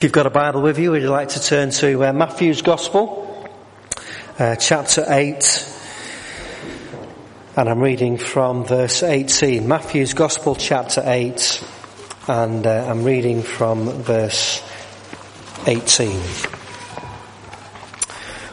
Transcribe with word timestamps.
If 0.00 0.04
you've 0.04 0.12
got 0.12 0.24
a 0.24 0.30
Bible 0.30 0.62
with 0.62 0.78
you, 0.78 0.92
would 0.92 1.02
you 1.02 1.10
like 1.10 1.28
to 1.28 1.42
turn 1.42 1.68
to 1.72 2.06
uh, 2.06 2.14
Matthew's 2.14 2.62
Gospel, 2.62 3.46
uh, 4.38 4.56
chapter 4.56 5.04
8, 5.06 5.74
and 7.54 7.68
I'm 7.68 7.80
reading 7.80 8.16
from 8.16 8.64
verse 8.64 9.02
18. 9.02 9.68
Matthew's 9.68 10.14
Gospel, 10.14 10.54
chapter 10.54 11.02
8, 11.04 11.62
and 12.28 12.66
uh, 12.66 12.86
I'm 12.88 13.04
reading 13.04 13.42
from 13.42 13.90
verse 13.90 14.66
18. 15.66 16.18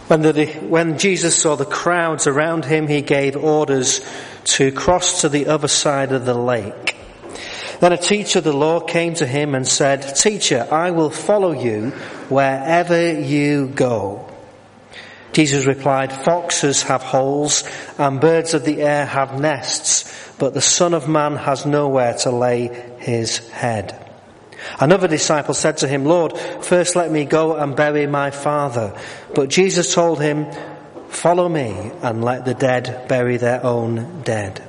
When, 0.07 0.23
the, 0.23 0.47
when 0.67 0.97
Jesus 0.97 1.41
saw 1.41 1.55
the 1.55 1.63
crowds 1.63 2.27
around 2.27 2.65
him, 2.65 2.89
he 2.89 3.01
gave 3.01 3.37
orders 3.37 4.01
to 4.43 4.73
cross 4.73 5.21
to 5.21 5.29
the 5.29 5.47
other 5.47 5.69
side 5.69 6.11
of 6.11 6.25
the 6.25 6.33
lake. 6.33 6.96
Then 7.79 7.93
a 7.93 7.97
teacher 7.97 8.39
of 8.39 8.45
the 8.45 8.53
law 8.53 8.79
came 8.79 9.13
to 9.15 9.27
him 9.27 9.53
and 9.53 9.67
said, 9.67 10.15
Teacher, 10.15 10.67
I 10.71 10.91
will 10.91 11.09
follow 11.09 11.51
you 11.51 11.91
wherever 12.29 13.19
you 13.19 13.67
go. 13.67 14.27
Jesus 15.33 15.65
replied, 15.65 16.11
Foxes 16.11 16.81
have 16.83 17.03
holes 17.03 17.63
and 17.99 18.19
birds 18.19 18.55
of 18.55 18.65
the 18.65 18.81
air 18.81 19.05
have 19.05 19.39
nests, 19.39 20.33
but 20.39 20.55
the 20.55 20.61
Son 20.61 20.95
of 20.95 21.07
Man 21.07 21.35
has 21.35 21.65
nowhere 21.65 22.15
to 22.19 22.31
lay 22.31 22.95
his 22.99 23.37
head. 23.49 24.03
Another 24.79 25.07
disciple 25.07 25.53
said 25.53 25.77
to 25.77 25.87
him, 25.87 26.05
Lord, 26.05 26.37
first 26.37 26.95
let 26.95 27.11
me 27.11 27.25
go 27.25 27.55
and 27.55 27.75
bury 27.75 28.07
my 28.07 28.31
father. 28.31 28.99
But 29.35 29.49
Jesus 29.49 29.93
told 29.93 30.19
him, 30.19 30.47
Follow 31.09 31.47
me 31.47 31.91
and 32.01 32.23
let 32.23 32.43
the 32.45 32.53
dead 32.53 33.07
bury 33.07 33.37
their 33.37 33.63
own 33.63 34.21
dead. 34.23 34.66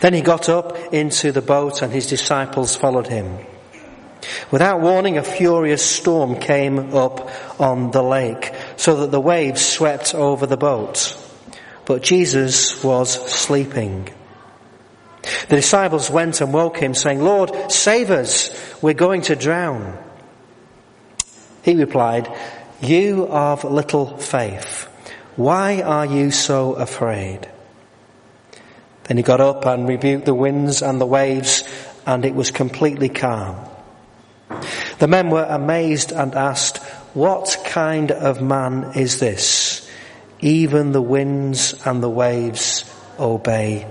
Then 0.00 0.14
he 0.14 0.22
got 0.22 0.48
up 0.48 0.76
into 0.92 1.32
the 1.32 1.42
boat 1.42 1.82
and 1.82 1.92
his 1.92 2.06
disciples 2.06 2.74
followed 2.76 3.06
him. 3.06 3.38
Without 4.50 4.80
warning, 4.80 5.18
a 5.18 5.22
furious 5.22 5.84
storm 5.84 6.36
came 6.36 6.94
up 6.94 7.30
on 7.60 7.90
the 7.90 8.02
lake 8.02 8.52
so 8.76 8.96
that 8.96 9.10
the 9.10 9.20
waves 9.20 9.64
swept 9.64 10.14
over 10.14 10.46
the 10.46 10.56
boat. 10.56 11.16
But 11.84 12.02
Jesus 12.02 12.82
was 12.82 13.10
sleeping. 13.30 14.08
The 15.48 15.56
disciples 15.56 16.10
went 16.10 16.40
and 16.40 16.52
woke 16.52 16.78
him 16.78 16.94
saying, 16.94 17.20
Lord, 17.20 17.70
save 17.70 18.10
us. 18.10 18.50
We're 18.82 18.94
going 18.94 19.22
to 19.22 19.36
drown. 19.36 19.98
He 21.62 21.74
replied, 21.74 22.34
you 22.80 23.26
of 23.26 23.64
little 23.64 24.16
faith. 24.16 24.88
Why 25.36 25.82
are 25.82 26.06
you 26.06 26.30
so 26.30 26.74
afraid? 26.74 27.48
Then 29.10 29.16
he 29.16 29.24
got 29.24 29.40
up 29.40 29.66
and 29.66 29.88
rebuked 29.88 30.24
the 30.24 30.34
winds 30.34 30.82
and 30.82 31.00
the 31.00 31.04
waves, 31.04 31.64
and 32.06 32.24
it 32.24 32.32
was 32.32 32.52
completely 32.52 33.08
calm. 33.08 33.56
The 35.00 35.08
men 35.08 35.30
were 35.30 35.42
amazed 35.42 36.12
and 36.12 36.32
asked, 36.36 36.76
What 37.12 37.56
kind 37.64 38.12
of 38.12 38.40
man 38.40 38.92
is 38.94 39.18
this? 39.18 39.90
Even 40.38 40.92
the 40.92 41.02
winds 41.02 41.74
and 41.84 42.00
the 42.00 42.08
waves 42.08 42.84
obey 43.18 43.84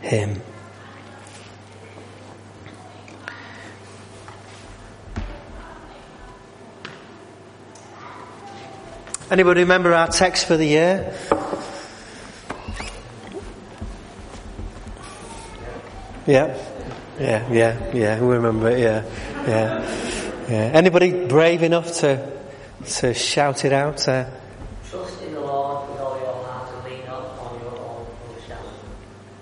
him. 0.00 0.40
Anybody 9.30 9.60
remember 9.60 9.92
our 9.92 10.08
text 10.08 10.46
for 10.46 10.56
the 10.56 10.64
year? 10.64 11.14
Yeah, 16.28 16.54
yeah, 17.18 17.50
yeah, 17.50 17.94
yeah. 17.94 18.20
We 18.20 18.34
remember 18.34 18.68
it. 18.68 18.80
Yeah, 18.80 19.02
yeah, 19.46 19.80
yeah. 20.46 20.70
Anybody 20.74 21.26
brave 21.26 21.62
enough 21.62 21.90
to 22.00 22.20
to 22.84 23.14
shout 23.14 23.64
it 23.64 23.72
out? 23.72 24.06
Uh, 24.06 24.28
Trust 24.90 25.22
in 25.22 25.32
the 25.32 25.40
Lord 25.40 25.88
with 25.88 25.98
all 26.00 26.18
your 26.20 26.34
heart 26.44 26.68
and 26.74 26.84
lean 26.84 27.06
not 27.06 27.24
on 27.38 27.58
your 27.60 27.78
own 27.80 28.06
understanding. 28.28 28.74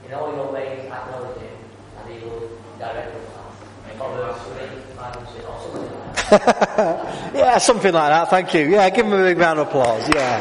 In 0.06 0.14
all 0.14 0.32
your 0.32 0.52
ways 0.52 0.84
acknowledge 0.84 1.40
Him, 1.40 1.56
and 1.98 2.12
He 2.14 2.24
will 2.24 2.50
direct 2.78 3.14
your 3.14 3.24
path. 3.34 3.96
Proverbs 3.96 4.42
three, 4.42 4.94
five, 4.94 5.16
and 5.16 5.28
six, 5.30 5.44
or 5.44 5.60
something 5.60 5.82
like 5.82 6.40
that. 6.40 7.34
yeah, 7.34 7.58
something 7.58 7.92
like 7.92 8.10
that. 8.10 8.30
Thank 8.30 8.54
you. 8.54 8.70
Yeah, 8.70 8.88
give 8.90 9.06
him 9.06 9.12
a 9.12 9.24
big 9.24 9.38
round 9.38 9.58
of 9.58 9.66
applause. 9.66 10.08
Yeah. 10.14 10.38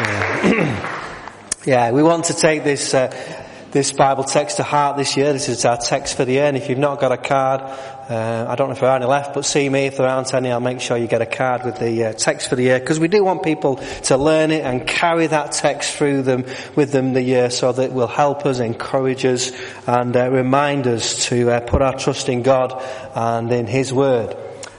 Yeah, 0.00 1.52
yeah 1.66 1.90
we 1.90 2.02
want 2.02 2.24
to 2.24 2.32
take 2.32 2.64
this. 2.64 2.94
Uh, 2.94 3.44
this 3.78 3.92
Bible 3.92 4.24
text 4.24 4.56
to 4.56 4.64
heart 4.64 4.96
this 4.96 5.16
year. 5.16 5.32
This 5.32 5.48
is 5.48 5.64
our 5.64 5.76
text 5.76 6.16
for 6.16 6.24
the 6.24 6.32
year. 6.32 6.46
And 6.46 6.56
if 6.56 6.68
you've 6.68 6.78
not 6.78 6.98
got 6.98 7.12
a 7.12 7.16
card, 7.16 7.60
uh, 7.60 8.46
I 8.48 8.56
don't 8.56 8.66
know 8.66 8.72
if 8.72 8.80
there 8.80 8.90
are 8.90 8.96
any 8.96 9.06
left, 9.06 9.34
but 9.34 9.44
see 9.44 9.68
me 9.68 9.86
if 9.86 9.98
there 9.98 10.08
aren't 10.08 10.34
any. 10.34 10.50
I'll 10.50 10.58
make 10.58 10.80
sure 10.80 10.96
you 10.96 11.06
get 11.06 11.22
a 11.22 11.26
card 11.26 11.64
with 11.64 11.78
the 11.78 12.06
uh, 12.06 12.12
text 12.14 12.48
for 12.48 12.56
the 12.56 12.64
year 12.64 12.80
because 12.80 12.98
we 12.98 13.06
do 13.06 13.22
want 13.22 13.44
people 13.44 13.76
to 13.76 14.16
learn 14.16 14.50
it 14.50 14.64
and 14.64 14.84
carry 14.84 15.28
that 15.28 15.52
text 15.52 15.94
through 15.94 16.22
them 16.22 16.44
with 16.74 16.90
them 16.90 17.12
the 17.12 17.22
year, 17.22 17.50
so 17.50 17.70
that 17.70 17.84
it 17.84 17.92
will 17.92 18.08
help 18.08 18.46
us, 18.46 18.58
encourage 18.58 19.24
us, 19.24 19.52
and 19.86 20.16
uh, 20.16 20.28
remind 20.28 20.88
us 20.88 21.26
to 21.26 21.48
uh, 21.48 21.60
put 21.60 21.80
our 21.80 21.96
trust 21.96 22.28
in 22.28 22.42
God 22.42 22.82
and 23.14 23.52
in 23.52 23.68
His 23.68 23.92
Word. 23.92 24.36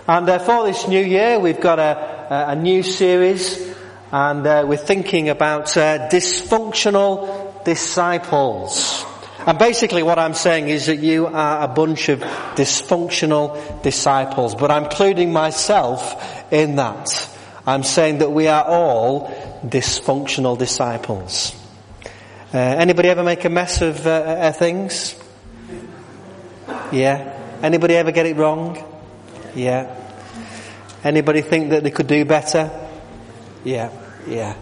And 0.09 0.28
uh, 0.28 0.40
for 0.40 0.66
this 0.66 0.90
new 0.90 1.06
year, 1.06 1.40
we've 1.40 1.62
got 1.62 1.80
a, 1.80 2.50
a 2.50 2.56
new 2.58 2.84
series, 2.84 3.66
and 4.12 4.46
uh, 4.46 4.66
we're 4.68 4.76
thinking 4.76 5.30
about 5.30 5.68
dysfunctional 5.68 7.39
disciples. 7.69 9.06
And 9.46 9.59
basically 9.59 10.02
what 10.02 10.18
I'm 10.18 10.34
saying 10.34 10.69
is 10.69 10.88
that 10.88 10.97
you 10.97 11.28
are 11.28 11.63
a 11.63 11.68
bunch 11.68 12.09
of 12.09 12.19
dysfunctional 12.56 13.84
disciples, 13.84 14.56
but 14.56 14.72
I'm 14.72 14.85
including 14.85 15.31
myself 15.31 16.52
in 16.52 16.78
that. 16.78 17.29
I'm 17.68 17.84
saying 17.84 18.18
that 18.19 18.31
we 18.31 18.47
are 18.47 18.63
all 18.63 19.28
dysfunctional 19.63 20.58
disciples. 20.58 21.56
Uh, 22.52 22.58
anybody 22.58 23.09
ever 23.09 23.24
make 23.24 23.46
a 23.46 23.50
mess 23.50 23.81
of 23.84 24.08
uh, 24.08 24.09
uh, 24.09 24.52
things? 24.52 25.16
Yeah. 26.91 27.38
Anybody 27.62 27.94
ever 27.97 28.12
get 28.12 28.25
it 28.25 28.35
wrong? 28.35 28.84
Yeah. 29.53 29.96
Anybody 31.03 31.41
think 31.41 31.69
that 31.69 31.84
they 31.84 31.91
could 31.91 32.08
do 32.08 32.25
better? 32.25 32.72
Yeah. 33.63 33.91
Yeah. 34.28 34.56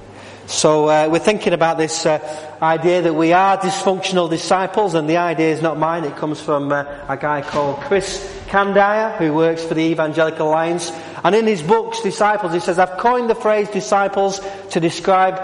So 0.47 0.87
uh, 0.87 1.09
we're 1.11 1.19
thinking 1.19 1.53
about 1.53 1.77
this 1.77 2.05
uh, 2.05 2.19
idea 2.61 3.01
that 3.03 3.13
we 3.13 3.33
are 3.33 3.57
dysfunctional 3.57 4.29
dysciples, 4.29 4.93
and 4.93 5.09
the 5.09 5.17
idea 5.17 5.51
is 5.51 5.61
not 5.61 5.77
mine. 5.77 6.03
It 6.03 6.15
comes 6.15 6.41
from 6.41 6.71
uh, 6.71 6.85
a 7.07 7.17
guy 7.17 7.41
called 7.41 7.77
Krish 7.77 8.25
Kandiah, 8.47 9.17
who 9.17 9.33
works 9.33 9.63
for 9.63 9.73
the 9.73 9.81
Evangelical 9.81 10.49
Alliance. 10.49 10.91
And 11.23 11.35
in 11.35 11.45
his 11.45 11.61
books, 11.61 11.99
Dysciples, 11.99 12.53
he 12.53 12.59
says, 12.59 12.79
I've 12.79 12.97
coined 12.97 13.29
the 13.29 13.35
phrase 13.35 13.69
disciples 13.69 14.39
to 14.71 14.79
describe 14.79 15.39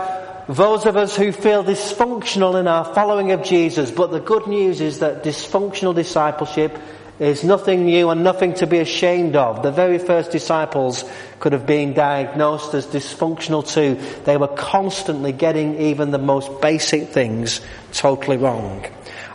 those 0.48 0.86
of 0.86 0.98
us 0.98 1.16
who 1.16 1.32
feel 1.32 1.64
dysfunctional 1.64 2.60
in 2.60 2.68
our 2.68 2.86
following 2.94 3.32
of 3.32 3.44
Jesus. 3.44 3.92
But 3.92 4.12
the 4.12 4.20
good 4.20 4.48
news 4.48 4.82
is 4.82 5.00
that 5.00 5.24
dysfunctional 5.24 5.96
discipleship 5.96 6.78
is 7.24 7.44
nothing 7.44 7.86
new 7.86 8.10
and 8.10 8.24
nothing 8.24 8.54
to 8.56 8.68
be 8.68 8.80
ashamed 8.80 9.36
of. 9.36 9.64
The 9.64 9.72
very 9.72 9.98
first 9.98 10.32
disciples 10.32 11.04
could 11.40 11.54
have 11.54 11.66
been 11.66 11.94
diagnosed 11.94 12.74
as 12.74 12.86
dysfunctional 12.88 13.68
too. 13.68 14.00
They 14.26 14.38
were 14.38 14.48
constantly 14.48 15.32
getting 15.32 15.80
even 15.80 16.12
the 16.12 16.18
most 16.18 16.62
basic 16.62 17.10
things 17.10 17.62
totally 17.92 18.38
wrong. 18.38 18.86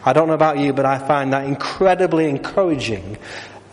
I 0.04 0.12
don't 0.12 0.28
know 0.28 0.34
about 0.34 0.58
you, 0.58 0.72
but 0.72 0.86
I 0.86 0.98
find 0.98 1.32
that 1.32 1.46
incredibly 1.46 2.28
encouraging 2.28 3.18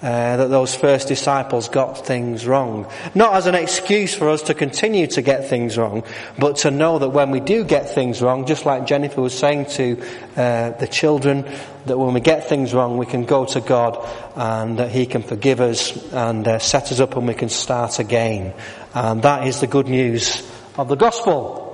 uh, 0.06 0.38
that 0.38 0.52
those 0.52 0.76
first 0.76 1.08
disciples 1.08 1.68
got 1.68 2.06
things 2.06 2.46
wrong. 2.46 2.86
Not 3.16 3.34
as 3.34 3.48
an 3.48 3.56
excuse 3.56 4.14
for 4.14 4.30
us 4.30 4.44
to 4.44 4.54
continue 4.54 5.08
to 5.08 5.24
get 5.24 5.50
things 5.50 5.80
wrong, 5.80 6.04
but 6.38 6.58
to 6.58 6.70
know 6.70 7.00
that 7.00 7.10
when 7.10 7.32
we 7.32 7.40
do 7.40 7.64
get 7.64 7.90
things 7.90 8.22
wrong, 8.22 8.46
just 8.46 8.68
like 8.68 8.86
Jennifer 8.86 9.20
was 9.20 9.36
saying 9.36 9.66
to 9.66 10.00
uh, 10.38 10.70
the 10.78 10.88
children, 10.88 11.44
that 11.88 11.98
when 11.98 12.14
we 12.14 12.20
get 12.20 12.48
things 12.48 12.72
wrong, 12.72 13.00
we 13.00 13.08
can 13.08 13.26
go 13.26 13.46
to 13.46 13.62
God 13.62 13.98
and 14.36 14.78
that 14.78 14.92
He 14.92 15.08
can 15.08 15.24
forgive 15.24 15.60
us 15.60 15.98
and 16.14 16.48
uh, 16.48 16.60
set 16.60 16.92
us 16.92 17.00
up 17.00 17.18
and 17.18 17.28
we 17.28 17.34
can 17.34 17.50
start 17.50 17.98
again. 17.98 18.54
And 18.94 19.24
that 19.24 19.48
is 19.48 19.60
the 19.60 19.68
good 19.68 19.88
news 19.88 20.48
of 20.78 20.88
the 20.88 20.96
gospel. 20.96 21.66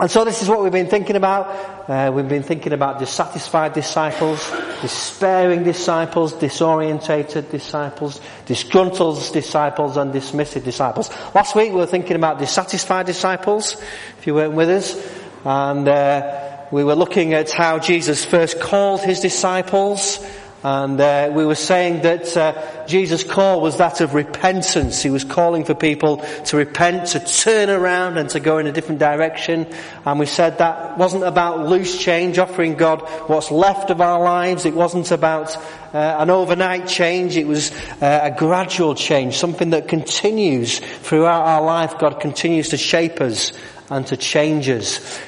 And 0.00 0.10
so 0.10 0.24
this 0.24 0.40
is 0.42 0.48
what 0.48 0.62
we've 0.62 0.72
been 0.72 0.86
thinking 0.86 1.16
about. 1.16 1.90
Uh, 1.90 2.12
we've 2.14 2.28
been 2.28 2.44
thinking 2.44 2.72
about 2.72 2.98
dissatisfied 2.98 3.72
disciples, 3.72 4.48
despairing 4.80 5.64
disciples, 5.64 6.32
disorientated 6.34 7.50
disciples, 7.50 8.20
disgruntled 8.46 9.32
disciples, 9.32 9.96
and 9.96 10.12
dismissive 10.12 10.64
disciples. 10.64 11.10
Last 11.34 11.54
week 11.54 11.72
we 11.72 11.78
were 11.78 11.86
thinking 11.86 12.16
about 12.16 12.38
dissatisfied 12.38 13.06
disciples, 13.06 13.80
if 14.18 14.26
you 14.26 14.34
weren't 14.34 14.54
with 14.54 14.68
us. 14.68 14.96
And 15.44 15.86
uh, 15.88 16.66
we 16.70 16.84
were 16.84 16.94
looking 16.94 17.34
at 17.34 17.50
how 17.50 17.78
Jesus 17.78 18.24
first 18.24 18.60
called 18.60 19.02
his 19.02 19.20
disciples 19.20 20.24
And 20.62 21.00
uh, 21.00 21.30
we 21.32 21.46
were 21.46 21.54
saying 21.54 22.02
that 22.02 22.36
uh, 22.36 22.86
Jesus' 22.86 23.22
call 23.22 23.60
was 23.60 23.76
that 23.76 24.00
of 24.00 24.14
repentance. 24.14 25.00
He 25.00 25.10
was 25.10 25.22
calling 25.22 25.64
for 25.64 25.74
people 25.74 26.16
to 26.46 26.56
repent, 26.56 27.08
to 27.08 27.20
turn 27.20 27.70
around 27.70 28.18
and 28.18 28.28
to 28.30 28.40
go 28.40 28.58
in 28.58 28.66
a 28.66 28.72
different 28.72 28.98
direction. 28.98 29.68
And 30.04 30.18
we 30.18 30.26
said 30.26 30.58
that 30.58 30.98
wasn't 30.98 31.22
about 31.22 31.68
loose 31.68 31.96
change, 31.98 32.38
offering 32.38 32.74
God 32.74 33.02
what's 33.28 33.52
left 33.52 33.90
of 33.90 34.00
our 34.00 34.20
lives. 34.20 34.64
It 34.64 34.74
wasn't 34.74 35.12
about 35.12 35.56
uh, 35.94 36.16
an 36.18 36.28
overnight 36.28 36.88
change. 36.88 37.36
It 37.36 37.46
was 37.46 37.70
uh, 38.02 38.20
a 38.24 38.36
gradual 38.36 38.96
change, 38.96 39.36
something 39.36 39.70
that 39.70 39.86
continues 39.86 40.80
throughout 40.80 41.46
our 41.46 41.62
life. 41.62 41.98
God 41.98 42.18
continues 42.18 42.70
to 42.70 42.76
shape 42.76 43.20
us 43.20 43.52
and 43.90 44.04
to 44.08 44.16
change 44.16 44.68
us. 44.68 45.20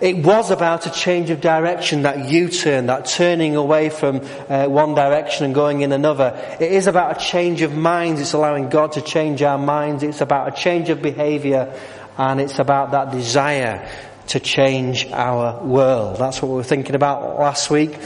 It 0.00 0.24
was 0.24 0.52
about 0.52 0.86
a 0.86 0.90
change 0.90 1.30
of 1.30 1.40
direction, 1.40 2.02
that 2.02 2.30
U-turn, 2.30 2.86
that 2.86 3.06
turning 3.06 3.56
away 3.56 3.90
from 3.90 4.20
uh, 4.48 4.66
one 4.66 4.94
direction 4.94 5.44
and 5.44 5.52
going 5.52 5.80
in 5.80 5.90
another. 5.90 6.56
It 6.60 6.70
is 6.70 6.86
about 6.86 7.16
a 7.16 7.20
change 7.20 7.62
of 7.62 7.74
minds. 7.74 8.20
It's 8.20 8.32
allowing 8.32 8.68
God 8.68 8.92
to 8.92 9.00
change 9.00 9.42
our 9.42 9.58
minds. 9.58 10.04
It's 10.04 10.20
about 10.20 10.56
a 10.56 10.60
change 10.60 10.88
of 10.88 11.02
behavior 11.02 11.74
and 12.16 12.40
it's 12.40 12.60
about 12.60 12.92
that 12.92 13.10
desire 13.10 13.88
to 14.28 14.38
change 14.38 15.06
our 15.10 15.64
world. 15.64 16.18
That's 16.18 16.40
what 16.42 16.48
we 16.48 16.56
were 16.56 16.62
thinking 16.62 16.94
about 16.94 17.36
last 17.36 17.68
week 17.68 17.98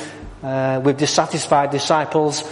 uh, 0.43 0.81
with 0.83 0.99
dissatisfied 0.99 1.71
disciples. 1.71 2.43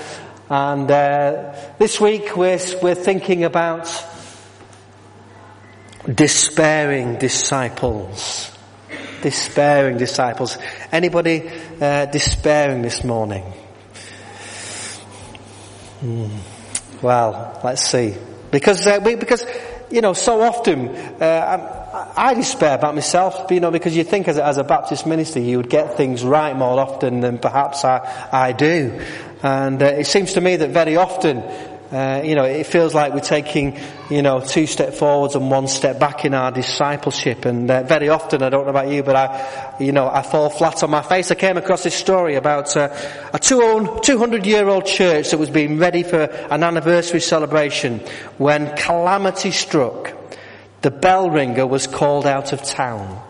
And 0.50 0.90
uh, 0.90 1.54
this 1.78 1.98
week 1.98 2.36
we're, 2.36 2.60
we're 2.82 2.94
thinking 2.94 3.44
about 3.44 3.88
despairing 6.14 7.16
disciples 7.16 8.50
despairing 9.22 9.98
disciples. 9.98 10.58
Anybody 10.92 11.48
uh, 11.80 12.06
despairing 12.06 12.82
this 12.82 13.04
morning? 13.04 13.42
Hmm. 16.00 16.38
Well, 17.02 17.60
let's 17.62 17.82
see. 17.82 18.14
Because 18.50 18.86
uh, 18.86 19.00
because 19.00 19.44
you 19.90 20.00
know 20.00 20.12
so 20.12 20.40
often 20.40 20.88
uh, 20.88 22.12
I, 22.16 22.34
despair 22.34 22.74
about 22.74 22.94
myself. 22.94 23.50
You 23.50 23.60
know 23.60 23.70
because 23.70 23.96
you 23.96 24.04
think 24.04 24.28
as 24.28 24.38
a, 24.38 24.44
as 24.44 24.58
a 24.58 24.64
Baptist 24.64 25.06
minister 25.06 25.40
you 25.40 25.56
would 25.58 25.70
get 25.70 25.96
things 25.96 26.24
right 26.24 26.56
more 26.56 26.78
often 26.80 27.20
than 27.20 27.38
perhaps 27.38 27.84
I 27.84 28.28
I 28.32 28.52
do, 28.52 29.00
and 29.42 29.82
uh, 29.82 29.86
it 29.86 30.06
seems 30.06 30.34
to 30.34 30.40
me 30.40 30.56
that 30.56 30.70
very 30.70 30.96
often 30.96 31.42
uh, 31.92 32.22
you 32.24 32.36
know, 32.36 32.44
it 32.44 32.66
feels 32.66 32.94
like 32.94 33.12
we're 33.12 33.20
taking, 33.20 33.76
you 34.10 34.22
know, 34.22 34.40
two 34.40 34.66
steps 34.66 34.96
forwards 34.96 35.34
and 35.34 35.50
one 35.50 35.66
step 35.66 35.98
back 35.98 36.24
in 36.24 36.34
our 36.34 36.52
discipleship. 36.52 37.44
And 37.44 37.68
uh, 37.68 37.82
very 37.82 38.08
often, 38.08 38.44
I 38.44 38.48
don't 38.48 38.64
know 38.64 38.70
about 38.70 38.88
you, 38.88 39.02
but 39.02 39.16
I, 39.16 39.76
you 39.80 39.90
know, 39.90 40.08
I 40.08 40.22
fall 40.22 40.50
flat 40.50 40.84
on 40.84 40.90
my 40.90 41.02
face. 41.02 41.32
I 41.32 41.34
came 41.34 41.56
across 41.56 41.82
this 41.82 41.96
story 41.96 42.36
about 42.36 42.76
uh, 42.76 42.94
a 43.34 43.40
200 43.40 44.46
year 44.46 44.68
old 44.68 44.86
church 44.86 45.30
that 45.30 45.38
was 45.38 45.50
being 45.50 45.78
ready 45.78 46.04
for 46.04 46.22
an 46.22 46.62
anniversary 46.62 47.20
celebration 47.20 47.98
when 48.38 48.76
calamity 48.76 49.50
struck. 49.50 50.12
The 50.82 50.92
bell 50.92 51.28
ringer 51.28 51.66
was 51.66 51.88
called 51.88 52.24
out 52.24 52.52
of 52.52 52.62
town. 52.62 53.29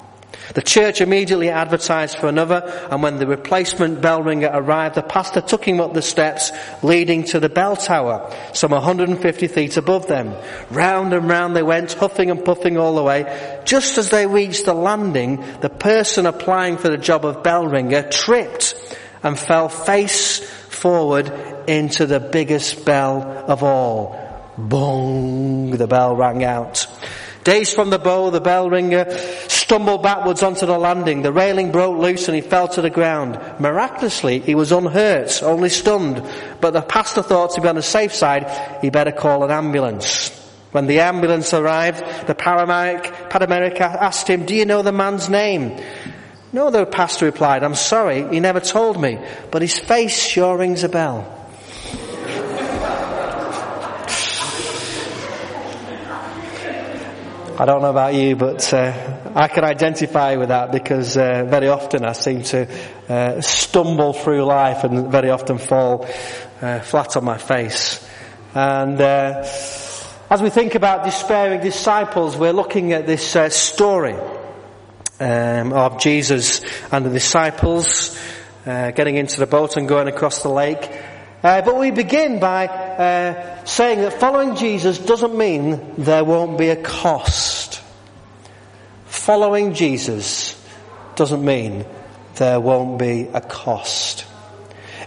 The 0.54 0.62
church 0.62 1.00
immediately 1.00 1.48
advertised 1.48 2.18
for 2.18 2.26
another, 2.26 2.62
and 2.90 3.02
when 3.02 3.18
the 3.18 3.26
replacement 3.26 4.00
bell 4.00 4.22
ringer 4.22 4.50
arrived, 4.52 4.96
the 4.96 5.02
pastor 5.02 5.40
took 5.40 5.64
him 5.64 5.80
up 5.80 5.94
the 5.94 6.02
steps 6.02 6.50
leading 6.82 7.24
to 7.24 7.40
the 7.40 7.48
bell 7.48 7.76
tower, 7.76 8.34
some 8.52 8.72
150 8.72 9.46
feet 9.46 9.76
above 9.76 10.08
them. 10.08 10.34
Round 10.70 11.12
and 11.12 11.28
round 11.28 11.54
they 11.54 11.62
went, 11.62 11.92
huffing 11.92 12.30
and 12.30 12.44
puffing 12.44 12.76
all 12.76 12.96
the 12.96 13.02
way. 13.02 13.60
Just 13.64 13.98
as 13.98 14.10
they 14.10 14.26
reached 14.26 14.64
the 14.64 14.74
landing, 14.74 15.44
the 15.60 15.70
person 15.70 16.26
applying 16.26 16.78
for 16.78 16.88
the 16.88 16.98
job 16.98 17.24
of 17.24 17.42
bell 17.42 17.66
ringer 17.66 18.08
tripped 18.08 18.74
and 19.22 19.38
fell 19.38 19.68
face 19.68 20.38
forward 20.68 21.30
into 21.68 22.06
the 22.06 22.20
biggest 22.20 22.84
bell 22.84 23.22
of 23.46 23.62
all. 23.62 24.16
Bong, 24.58 25.70
the 25.70 25.86
bell 25.86 26.16
rang 26.16 26.42
out. 26.44 26.86
Dazed 27.44 27.74
from 27.74 27.90
the 27.90 27.98
bow, 27.98 28.30
the 28.30 28.40
bell 28.40 28.68
ringer 28.68 29.06
stumbled 29.48 30.02
backwards 30.02 30.42
onto 30.42 30.66
the 30.66 30.78
landing. 30.78 31.22
The 31.22 31.32
railing 31.32 31.72
broke 31.72 31.98
loose 31.98 32.28
and 32.28 32.34
he 32.34 32.42
fell 32.42 32.68
to 32.68 32.82
the 32.82 32.90
ground. 32.90 33.40
Miraculously, 33.58 34.40
he 34.40 34.54
was 34.54 34.72
unhurt, 34.72 35.42
only 35.42 35.70
stunned. 35.70 36.22
But 36.60 36.72
the 36.72 36.82
pastor 36.82 37.22
thought 37.22 37.52
to 37.52 37.60
be 37.60 37.68
on 37.68 37.76
the 37.76 37.82
safe 37.82 38.14
side, 38.14 38.78
he 38.82 38.90
better 38.90 39.12
call 39.12 39.44
an 39.44 39.50
ambulance. 39.50 40.36
When 40.72 40.86
the 40.86 41.00
ambulance 41.00 41.54
arrived, 41.54 42.26
the 42.26 42.34
paramedic, 42.34 43.30
paramedic 43.30 43.80
asked 43.80 44.28
him, 44.28 44.44
do 44.44 44.54
you 44.54 44.66
know 44.66 44.82
the 44.82 44.92
man's 44.92 45.28
name? 45.28 45.80
No, 46.52 46.70
the 46.70 46.84
pastor 46.84 47.26
replied, 47.26 47.62
I'm 47.62 47.74
sorry, 47.74 48.28
he 48.28 48.40
never 48.40 48.60
told 48.60 49.00
me, 49.00 49.18
but 49.50 49.62
his 49.62 49.78
face 49.78 50.16
sure 50.16 50.56
rings 50.56 50.84
a 50.84 50.88
bell. 50.88 51.39
I 57.60 57.66
don't 57.66 57.82
know 57.82 57.90
about 57.90 58.14
you, 58.14 58.36
but 58.36 58.72
uh, 58.72 59.32
I 59.34 59.46
can 59.48 59.64
identify 59.64 60.36
with 60.36 60.48
that 60.48 60.72
because 60.72 61.14
uh, 61.18 61.44
very 61.46 61.68
often 61.68 62.06
I 62.06 62.12
seem 62.12 62.42
to 62.44 62.66
uh, 63.06 63.42
stumble 63.42 64.14
through 64.14 64.44
life 64.44 64.82
and 64.82 65.12
very 65.12 65.28
often 65.28 65.58
fall 65.58 66.08
uh, 66.62 66.80
flat 66.80 67.18
on 67.18 67.24
my 67.24 67.36
face. 67.36 68.02
And 68.54 68.98
uh, 68.98 69.42
as 70.30 70.40
we 70.40 70.48
think 70.48 70.74
about 70.74 71.04
despairing 71.04 71.60
disciples, 71.60 72.34
we're 72.34 72.54
looking 72.54 72.94
at 72.94 73.06
this 73.06 73.36
uh, 73.36 73.50
story 73.50 74.16
um, 75.20 75.74
of 75.74 76.00
Jesus 76.00 76.62
and 76.90 77.04
the 77.04 77.10
disciples 77.10 78.18
getting 78.64 79.16
into 79.16 79.38
the 79.38 79.46
boat 79.46 79.76
and 79.76 79.86
going 79.86 80.08
across 80.08 80.42
the 80.42 80.48
lake. 80.48 80.90
But 81.42 81.76
we 81.76 81.90
begin 81.90 82.40
by 82.40 82.89
uh, 83.00 83.64
saying 83.64 84.02
that 84.02 84.20
following 84.20 84.56
Jesus 84.56 84.98
doesn't 84.98 85.34
mean 85.34 85.94
there 85.96 86.22
won't 86.22 86.58
be 86.58 86.68
a 86.68 86.76
cost. 86.76 87.80
Following 89.06 89.72
Jesus 89.72 90.62
doesn't 91.16 91.42
mean 91.42 91.86
there 92.34 92.60
won't 92.60 92.98
be 92.98 93.22
a 93.32 93.40
cost. 93.40 94.26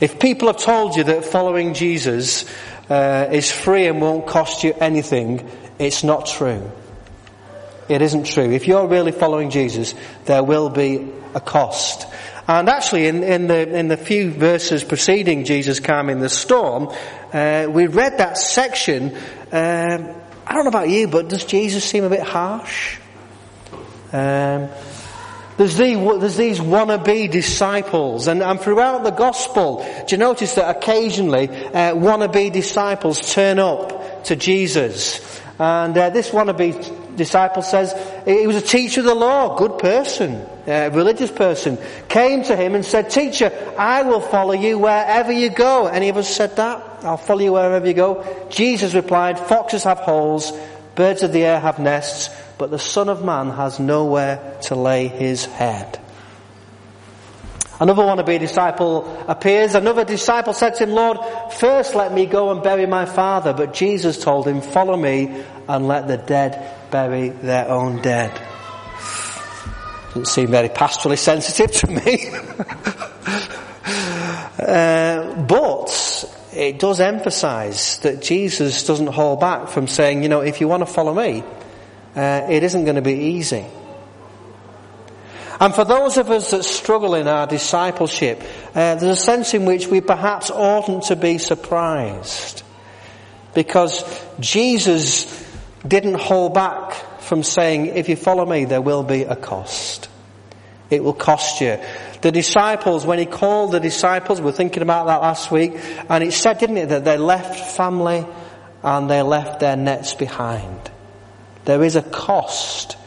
If 0.02 0.20
people 0.20 0.48
have 0.48 0.58
told 0.58 0.96
you 0.96 1.04
that 1.04 1.24
following 1.24 1.76
Jesus 1.76 2.46
uh, 2.90 3.30
is 3.32 3.52
free 3.52 3.86
and 3.86 4.02
won't 4.02 4.26
cost 4.26 4.64
you 4.64 4.74
anything, 4.80 5.48
it's 5.78 6.04
not 6.04 6.26
true. 6.26 6.72
It 7.90 8.02
isn't 8.02 8.26
true. 8.26 8.50
If 8.52 8.68
you're 8.68 8.88
really 8.88 9.12
following 9.12 9.52
Jesus, 9.52 9.94
there 10.26 10.44
will 10.44 10.70
be 10.70 11.12
a 11.36 11.40
cost. 11.40 12.08
And 12.48 12.68
actually, 12.68 13.08
in, 13.08 13.24
in, 13.24 13.48
the, 13.48 13.78
in 13.78 13.88
the 13.88 13.96
few 13.96 14.30
verses 14.30 14.84
preceding 14.84 15.46
Jesus 15.46 15.80
calming 15.80 16.20
the 16.20 16.28
storm, 16.28 16.94
uh, 17.32 17.68
we 17.70 17.88
read 17.88 18.18
that 18.18 18.38
section. 18.38 19.16
Um, 19.52 20.16
I 20.46 20.54
don't 20.54 20.66
know 20.66 20.70
about 20.70 20.90
you, 20.90 21.08
but 21.08 21.30
does 21.30 21.46
Jesus 21.46 21.86
seem 21.86 22.04
a 22.04 22.10
bit 22.10 22.22
harsh? 22.22 22.98
Um, 24.12 24.68
there's, 25.56 25.78
the, 25.78 26.18
there's 26.20 26.36
these 26.36 26.60
wannabe 26.60 27.32
disciples, 27.32 28.28
and, 28.28 28.44
and, 28.44 28.60
throughout 28.60 29.04
the 29.04 29.12
gospel, 29.12 29.78
do 29.78 30.16
you 30.16 30.18
notice 30.18 30.56
that 30.56 30.76
occasionally 30.76 31.48
uh, 31.48 31.94
wannabe 31.94 32.52
disciples 32.52 33.34
turn 33.34 33.58
up 33.58 34.26
to 34.26 34.36
Jesus? 34.36 35.42
And 35.60 35.98
uh, 35.98 36.10
this 36.10 36.32
wannabe 36.32 37.03
disciple 37.16 37.62
says 37.62 37.94
he 38.26 38.48
was 38.48 38.56
a 38.56 38.62
teacher 38.62 39.02
of 39.02 39.06
the 39.06 39.16
law, 39.16 39.58
good 39.58 39.80
person 39.80 40.46
uh, 40.68 40.90
religious 40.94 41.32
person, 41.32 41.78
came 42.08 42.44
to 42.44 42.56
him 42.56 42.76
and 42.76 42.86
said, 42.86 43.10
Teacher, 43.10 43.52
I 43.78 44.04
will 44.04 44.22
follow 44.22 44.54
you 44.54 44.80
wherever 44.80 45.32
you 45.32 45.50
go. 45.50 45.88
Any 45.88 46.10
of 46.10 46.18
us 46.18 46.34
said 46.34 46.56
that? 46.56 46.82
I'll 47.04 47.18
follow 47.18 47.42
you 47.42 47.54
wherever 47.54 47.86
you 47.86 47.94
go. 47.94 48.48
Jesus 48.50 48.94
replied, 48.94 49.40
Foxes 49.40 49.84
have 49.84 50.00
holes, 50.00 50.54
birds 50.96 51.24
of 51.24 51.34
the 51.34 51.44
air 51.44 51.60
have 51.60 51.80
nests, 51.80 52.30
but 52.58 52.72
the 52.72 52.80
Son 52.80 53.10
of 53.10 53.26
Man 53.26 53.50
has 53.50 53.80
nowhere 53.80 54.58
to 54.64 54.76
lay 54.76 55.08
his 55.08 55.46
head. 55.46 56.00
Another 57.80 58.04
wannabe 58.04 58.40
disciple 58.40 59.26
appears. 59.28 59.76
Another 59.76 60.06
disciple 60.06 60.54
said 60.54 60.76
to 60.76 60.84
him, 60.84 60.92
Lord, 60.92 61.18
first 61.52 61.96
let 61.96 62.14
me 62.14 62.26
go 62.26 62.52
and 62.52 62.64
bury 62.64 62.86
my 62.86 63.06
father. 63.06 63.52
But 63.52 63.74
Jesus 63.74 64.24
told 64.24 64.48
him, 64.48 64.62
follow 64.62 64.96
me 64.96 65.44
and 65.68 65.88
let 65.88 66.08
the 66.08 66.16
dead 66.16 66.73
bury 66.94 67.30
their 67.30 67.68
own 67.70 68.02
dead. 68.04 68.32
Doesn't 70.10 70.28
seem 70.28 70.48
very 70.50 70.70
pastorally 70.70 71.18
sensitive 71.18 71.72
to 71.72 71.88
me. 71.88 72.30
uh, 74.60 75.42
but 75.42 76.50
it 76.54 76.78
does 76.78 77.00
emphasize 77.00 77.98
that 78.04 78.22
Jesus 78.22 78.86
doesn't 78.86 79.08
hold 79.08 79.40
back 79.40 79.70
from 79.70 79.88
saying, 79.88 80.22
you 80.22 80.30
know, 80.30 80.42
if 80.42 80.62
you 80.62 80.68
want 80.68 80.82
to 80.82 80.94
follow 80.94 81.16
me, 81.16 81.44
uh, 82.16 82.48
it 82.48 82.62
isn't 82.62 82.84
going 82.84 82.98
to 82.98 83.02
be 83.02 83.14
easy. 83.14 83.66
And 85.60 85.74
for 85.74 85.86
those 85.86 86.18
of 86.18 86.30
us 86.30 86.52
that 86.52 86.64
struggle 86.64 87.16
in 87.16 87.28
our 87.28 87.48
discipleship, 87.48 88.44
uh, 88.76 88.96
there's 88.96 89.04
a 89.04 89.16
sense 89.16 89.56
in 89.56 89.66
which 89.66 89.88
we 89.88 90.00
perhaps 90.00 90.52
oughtn't 90.52 91.06
to 91.06 91.16
be 91.16 91.40
surprised. 91.40 92.62
Because 93.56 94.04
Jesus 94.40 95.43
didn't 95.88 96.16
hold 96.16 96.54
back 96.54 96.94
from 97.22 97.44
saying, 97.44 97.88
if 97.88 98.10
you 98.10 98.16
follow 98.16 98.46
me, 98.46 98.66
there 98.66 98.82
will 98.82 99.04
be 99.04 99.24
a 99.24 99.36
cost. 99.36 100.10
It 100.90 101.04
will 101.04 101.14
cost 101.14 101.62
you. 101.62 101.80
The 102.22 102.32
disciples, 102.32 103.06
when 103.06 103.20
he 103.20 103.26
called 103.26 103.72
the 103.72 103.80
disciples, 103.80 104.40
we 104.40 104.46
were 104.46 104.52
thinking 104.52 104.84
about 104.84 105.08
that 105.08 105.22
last 105.22 105.52
week, 105.52 105.74
and 106.10 106.24
it 106.24 106.32
said, 106.34 106.60
didn't 106.60 106.78
it, 106.78 106.90
that 106.90 107.04
they 107.04 107.18
left 107.18 107.76
family 107.76 108.26
and 108.84 109.10
they 109.10 109.22
left 109.22 109.60
their 109.60 109.76
nets 109.76 110.14
behind. 110.14 110.92
There 111.66 111.84
is 111.84 111.96
a 111.96 112.02
cost 112.02 112.98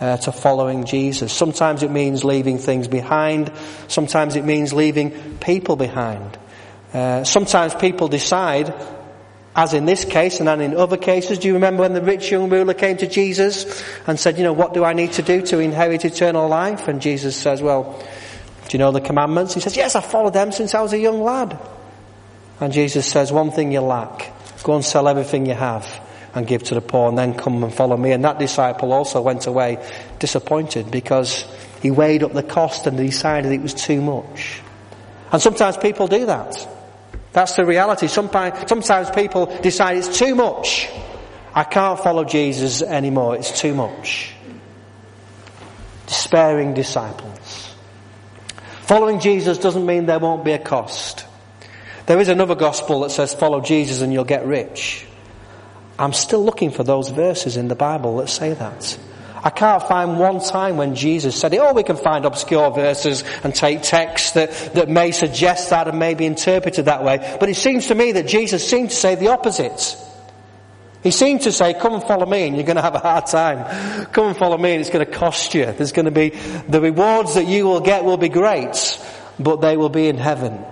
uh, 0.00 0.16
to 0.18 0.32
following 0.32 0.84
Jesus. 0.84 1.32
Sometimes 1.32 1.82
it 1.82 1.90
means 1.90 2.24
leaving 2.24 2.58
things 2.58 2.88
behind. 2.88 3.52
Sometimes 3.88 4.36
it 4.36 4.44
means 4.44 4.72
leaving 4.72 5.38
people 5.38 5.76
behind. 5.76 6.38
Uh, 6.92 7.22
sometimes 7.22 7.74
people 7.74 8.08
decide, 8.08 8.74
as 9.54 9.74
in 9.74 9.84
this 9.84 10.04
case 10.04 10.38
and 10.38 10.48
then 10.48 10.60
in 10.60 10.76
other 10.76 10.96
cases, 10.96 11.38
do 11.38 11.48
you 11.48 11.54
remember 11.54 11.82
when 11.82 11.92
the 11.92 12.02
rich 12.02 12.30
young 12.30 12.48
ruler 12.48 12.74
came 12.74 12.96
to 12.98 13.06
Jesus 13.08 13.82
and 14.06 14.18
said, 14.18 14.38
you 14.38 14.44
know, 14.44 14.52
what 14.52 14.74
do 14.74 14.84
I 14.84 14.92
need 14.92 15.12
to 15.12 15.22
do 15.22 15.42
to 15.46 15.58
inherit 15.58 16.04
eternal 16.04 16.48
life? 16.48 16.86
And 16.86 17.02
Jesus 17.02 17.36
says, 17.36 17.60
well, 17.60 17.98
do 18.68 18.76
you 18.76 18.78
know 18.78 18.92
the 18.92 19.00
commandments? 19.00 19.54
He 19.54 19.60
says, 19.60 19.76
yes, 19.76 19.96
I 19.96 20.00
followed 20.00 20.34
them 20.34 20.52
since 20.52 20.74
I 20.74 20.80
was 20.80 20.92
a 20.92 20.98
young 20.98 21.22
lad. 21.22 21.58
And 22.60 22.72
Jesus 22.72 23.06
says, 23.06 23.32
one 23.32 23.50
thing 23.50 23.72
you 23.72 23.80
lack. 23.80 24.32
Go 24.62 24.76
and 24.76 24.84
sell 24.84 25.08
everything 25.08 25.46
you 25.46 25.54
have 25.54 26.00
and 26.34 26.46
give 26.46 26.62
to 26.64 26.74
the 26.74 26.80
poor 26.80 27.08
and 27.08 27.18
then 27.18 27.34
come 27.34 27.64
and 27.64 27.74
follow 27.74 27.96
me. 27.96 28.12
And 28.12 28.24
that 28.24 28.38
disciple 28.38 28.92
also 28.92 29.20
went 29.20 29.46
away 29.46 29.84
disappointed 30.20 30.90
because 30.92 31.44
he 31.82 31.90
weighed 31.90 32.22
up 32.22 32.34
the 32.34 32.42
cost 32.44 32.86
and 32.86 32.96
decided 32.96 33.50
it 33.50 33.62
was 33.62 33.74
too 33.74 34.00
much. 34.00 34.60
And 35.32 35.42
sometimes 35.42 35.76
people 35.76 36.06
do 36.06 36.26
that. 36.26 36.68
That's 37.32 37.54
the 37.54 37.64
reality. 37.64 38.08
Sometimes, 38.08 38.68
sometimes 38.68 39.10
people 39.10 39.46
decide 39.62 39.98
it's 39.98 40.18
too 40.18 40.34
much. 40.34 40.88
I 41.54 41.64
can't 41.64 41.98
follow 41.98 42.24
Jesus 42.24 42.82
anymore. 42.82 43.36
It's 43.36 43.58
too 43.60 43.74
much. 43.74 44.34
Despairing 46.06 46.74
disciples. 46.74 47.74
Following 48.82 49.20
Jesus 49.20 49.58
doesn't 49.58 49.86
mean 49.86 50.06
there 50.06 50.18
won't 50.18 50.44
be 50.44 50.52
a 50.52 50.58
cost. 50.58 51.26
There 52.06 52.18
is 52.18 52.28
another 52.28 52.56
gospel 52.56 53.00
that 53.02 53.10
says 53.10 53.34
follow 53.34 53.60
Jesus 53.60 54.00
and 54.00 54.12
you'll 54.12 54.24
get 54.24 54.44
rich. 54.44 55.06
I'm 55.98 56.12
still 56.12 56.44
looking 56.44 56.70
for 56.70 56.82
those 56.82 57.10
verses 57.10 57.56
in 57.56 57.68
the 57.68 57.76
Bible 57.76 58.16
that 58.16 58.28
say 58.28 58.54
that. 58.54 58.98
I 59.42 59.50
can't 59.50 59.82
find 59.82 60.18
one 60.18 60.40
time 60.40 60.76
when 60.76 60.94
Jesus 60.94 61.34
said 61.38 61.54
it. 61.54 61.60
Oh, 61.60 61.72
we 61.72 61.82
can 61.82 61.96
find 61.96 62.24
obscure 62.24 62.70
verses 62.70 63.24
and 63.42 63.54
take 63.54 63.82
texts 63.82 64.32
that, 64.32 64.50
that 64.74 64.88
may 64.88 65.12
suggest 65.12 65.70
that 65.70 65.88
and 65.88 65.98
may 65.98 66.14
be 66.14 66.26
interpreted 66.26 66.86
that 66.86 67.02
way. 67.02 67.36
But 67.40 67.48
it 67.48 67.56
seems 67.56 67.86
to 67.88 67.94
me 67.94 68.12
that 68.12 68.26
Jesus 68.26 68.68
seemed 68.68 68.90
to 68.90 68.96
say 68.96 69.14
the 69.14 69.28
opposite. 69.28 69.96
He 71.02 71.10
seemed 71.10 71.42
to 71.42 71.52
say, 71.52 71.72
come 71.72 71.94
and 71.94 72.02
follow 72.02 72.26
me 72.26 72.46
and 72.46 72.56
you're 72.56 72.66
going 72.66 72.76
to 72.76 72.82
have 72.82 72.94
a 72.94 72.98
hard 72.98 73.26
time. 73.26 74.06
Come 74.12 74.26
and 74.26 74.36
follow 74.36 74.58
me 74.58 74.72
and 74.72 74.82
it's 74.82 74.90
going 74.90 75.06
to 75.06 75.10
cost 75.10 75.54
you. 75.54 75.64
There's 75.64 75.92
going 75.92 76.04
to 76.04 76.10
be, 76.10 76.28
the 76.28 76.80
rewards 76.80 77.36
that 77.36 77.46
you 77.46 77.64
will 77.64 77.80
get 77.80 78.04
will 78.04 78.18
be 78.18 78.28
great, 78.28 79.00
but 79.38 79.62
they 79.62 79.78
will 79.78 79.88
be 79.88 80.08
in 80.08 80.18
heaven 80.18 80.62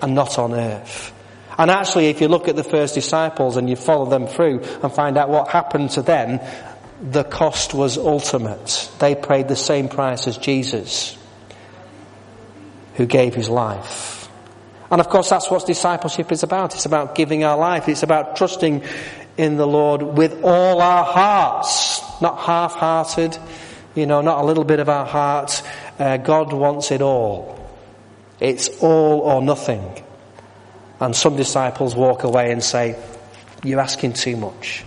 and 0.00 0.14
not 0.14 0.38
on 0.38 0.54
earth. 0.54 1.12
And 1.58 1.70
actually, 1.70 2.06
if 2.06 2.22
you 2.22 2.28
look 2.28 2.48
at 2.48 2.56
the 2.56 2.64
first 2.64 2.94
disciples 2.94 3.58
and 3.58 3.68
you 3.68 3.76
follow 3.76 4.06
them 4.06 4.26
through 4.26 4.60
and 4.82 4.90
find 4.90 5.18
out 5.18 5.28
what 5.28 5.48
happened 5.48 5.90
to 5.90 6.02
them, 6.02 6.40
the 7.02 7.24
cost 7.24 7.74
was 7.74 7.98
ultimate. 7.98 8.90
They 9.00 9.16
paid 9.16 9.48
the 9.48 9.56
same 9.56 9.88
price 9.88 10.28
as 10.28 10.38
Jesus, 10.38 11.18
who 12.94 13.06
gave 13.06 13.34
his 13.34 13.48
life. 13.48 14.28
And 14.90 15.00
of 15.00 15.08
course, 15.08 15.30
that's 15.30 15.50
what 15.50 15.66
discipleship 15.66 16.30
is 16.30 16.42
about. 16.42 16.74
It's 16.74 16.86
about 16.86 17.14
giving 17.14 17.44
our 17.44 17.58
life. 17.58 17.88
It's 17.88 18.02
about 18.02 18.36
trusting 18.36 18.84
in 19.36 19.56
the 19.56 19.66
Lord 19.66 20.02
with 20.02 20.44
all 20.44 20.80
our 20.80 21.04
hearts, 21.04 22.00
not 22.20 22.38
half-hearted, 22.38 23.36
you 23.94 24.06
know, 24.06 24.20
not 24.20 24.42
a 24.42 24.46
little 24.46 24.64
bit 24.64 24.78
of 24.78 24.88
our 24.88 25.06
heart. 25.06 25.62
Uh, 25.98 26.18
God 26.18 26.52
wants 26.52 26.92
it 26.92 27.02
all. 27.02 27.58
It's 28.38 28.68
all 28.80 29.20
or 29.20 29.42
nothing. 29.42 30.04
And 31.00 31.16
some 31.16 31.36
disciples 31.36 31.96
walk 31.96 32.22
away 32.22 32.52
and 32.52 32.62
say, 32.62 32.96
You're 33.64 33.80
asking 33.80 34.12
too 34.12 34.36
much. 34.36 34.84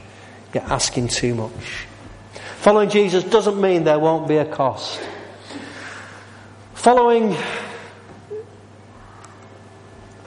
You're 0.53 0.63
asking 0.63 1.09
too 1.09 1.35
much. 1.35 1.51
Following 2.65 2.89
Jesus 2.89 3.23
doesn't 3.23 3.61
mean 3.61 3.83
there 3.83 3.99
won't 3.99 4.27
be 4.27 4.37
a 4.37 4.43
cost. 4.43 4.99
Following 6.73 7.37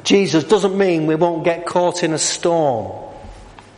Jesus 0.05 0.45
doesn't 0.45 0.79
mean 0.79 1.09
we 1.09 1.17
won't 1.17 1.43
get 1.43 1.67
caught 1.67 2.05
in 2.05 2.13
a 2.13 2.19
storm. 2.19 3.13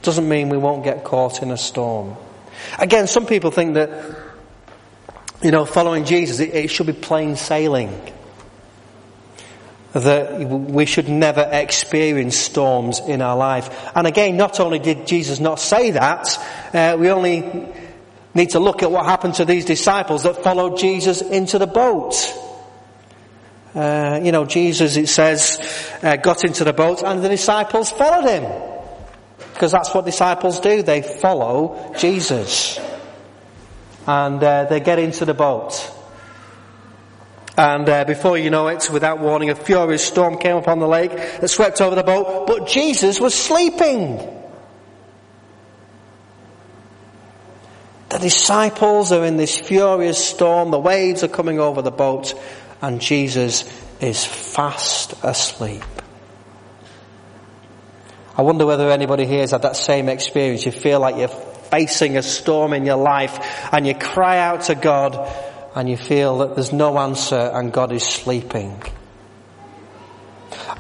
Doesn't 0.03 0.29
mean 0.29 0.51
we 0.51 0.59
won't 0.59 0.85
get 0.85 1.05
caught 1.05 1.43
in 1.43 1.51
a 1.53 1.57
storm. 1.57 2.19
Again, 2.79 3.07
some 3.07 3.25
people 3.25 3.51
think 3.51 3.77
that, 3.77 4.15
you 5.41 5.53
know, 5.53 5.65
following 5.65 6.05
Jesus, 6.05 6.39
it, 6.39 6.55
it 6.55 6.69
should 6.69 6.87
be 6.87 6.93
plain 6.93 7.37
sailing 7.37 7.99
that 9.95 10.39
we 10.39 10.85
should 10.85 11.09
never 11.09 11.49
experience 11.51 12.37
storms 12.37 13.01
in 13.01 13.23
our 13.23 13.39
life. 13.39 13.91
And 13.95 14.07
again, 14.07 14.37
not 14.37 14.61
only 14.61 14.81
did 14.81 15.07
Jesus 15.07 15.41
not 15.41 15.59
say 15.59 15.93
that, 15.93 16.39
uh, 16.75 16.99
we 17.01 17.09
only 17.11 17.73
need 18.35 18.51
to 18.51 18.61
look 18.61 18.83
at 18.83 18.91
what 18.91 19.05
happened 19.07 19.35
to 19.35 19.45
these 19.45 19.65
disciples 19.65 20.23
that 20.23 20.43
followed 20.43 20.79
Jesus 20.79 21.21
into 21.23 21.59
the 21.59 21.67
boat. 21.67 22.15
Uh, 23.75 24.21
you 24.23 24.33
know, 24.33 24.45
Jesus, 24.47 24.97
it 24.97 25.09
says, 25.09 25.61
uh, 26.03 26.17
got 26.17 26.45
into 26.45 26.65
the 26.65 26.73
boat 26.73 27.03
and 27.03 27.23
the 27.23 27.29
disciples 27.29 27.91
followed 27.91 28.29
him. 28.29 28.71
Because 29.53 29.73
that's 29.73 29.95
what 29.95 30.05
disciples 30.05 30.61
do. 30.61 30.83
They 30.83 31.03
follow 31.03 31.95
Jesus. 31.99 32.81
And 34.07 34.43
uh, 34.43 34.65
they 34.65 34.81
get 34.81 34.99
into 34.99 35.25
the 35.25 35.35
boat. 35.35 35.95
And 37.57 37.89
uh, 37.89 38.05
before 38.05 38.39
you 38.39 38.49
know 38.49 38.69
it, 38.69 38.89
without 38.91 39.21
warning, 39.21 39.51
a 39.51 39.55
furious 39.55 40.03
storm 40.03 40.39
came 40.39 40.57
upon 40.57 40.79
the 40.79 40.89
lake 40.89 41.11
that 41.11 41.49
swept 41.49 41.81
over 41.81 41.95
the 41.95 42.03
boat, 42.03 42.47
but 42.47 42.67
Jesus 42.67 43.21
was 43.21 43.35
sleeping. 43.35 44.40
The 48.11 48.19
disciples 48.19 49.13
are 49.13 49.25
in 49.25 49.37
this 49.37 49.59
furious 49.59 50.23
storm, 50.23 50.73
the 50.73 50.79
waves 50.79 51.23
are 51.23 51.29
coming 51.29 51.61
over 51.61 51.81
the 51.81 51.93
boat, 51.93 52.35
and 52.83 53.01
Jesus 53.01 53.65
is 54.01 54.25
fast 54.25 55.15
asleep. 55.23 55.85
I 58.37 58.43
wonder 58.43 58.67
whether 58.67 58.91
anybody 58.91 59.27
here 59.27 59.43
has 59.43 59.53
had 59.53 59.63
that 59.63 59.77
same 59.77 60.09
experience. 60.09 60.67
You 60.67 60.73
feel 60.73 60.99
like 60.99 61.17
you're 61.17 61.29
facing 61.29 62.17
a 62.17 62.23
storm 62.23 62.73
in 62.73 62.85
your 62.85 62.97
life 62.97 63.39
and 63.73 63.87
you 63.87 63.95
cry 63.95 64.39
out 64.39 64.63
to 64.63 64.75
God 64.75 65.31
and 65.75 65.89
you 65.89 65.97
feel 65.97 66.39
that 66.39 66.55
there's 66.57 66.73
no 66.73 66.99
answer 66.99 67.37
and 67.37 67.73
God 67.73 67.93
is 67.93 68.03
sleeping. 68.03 68.83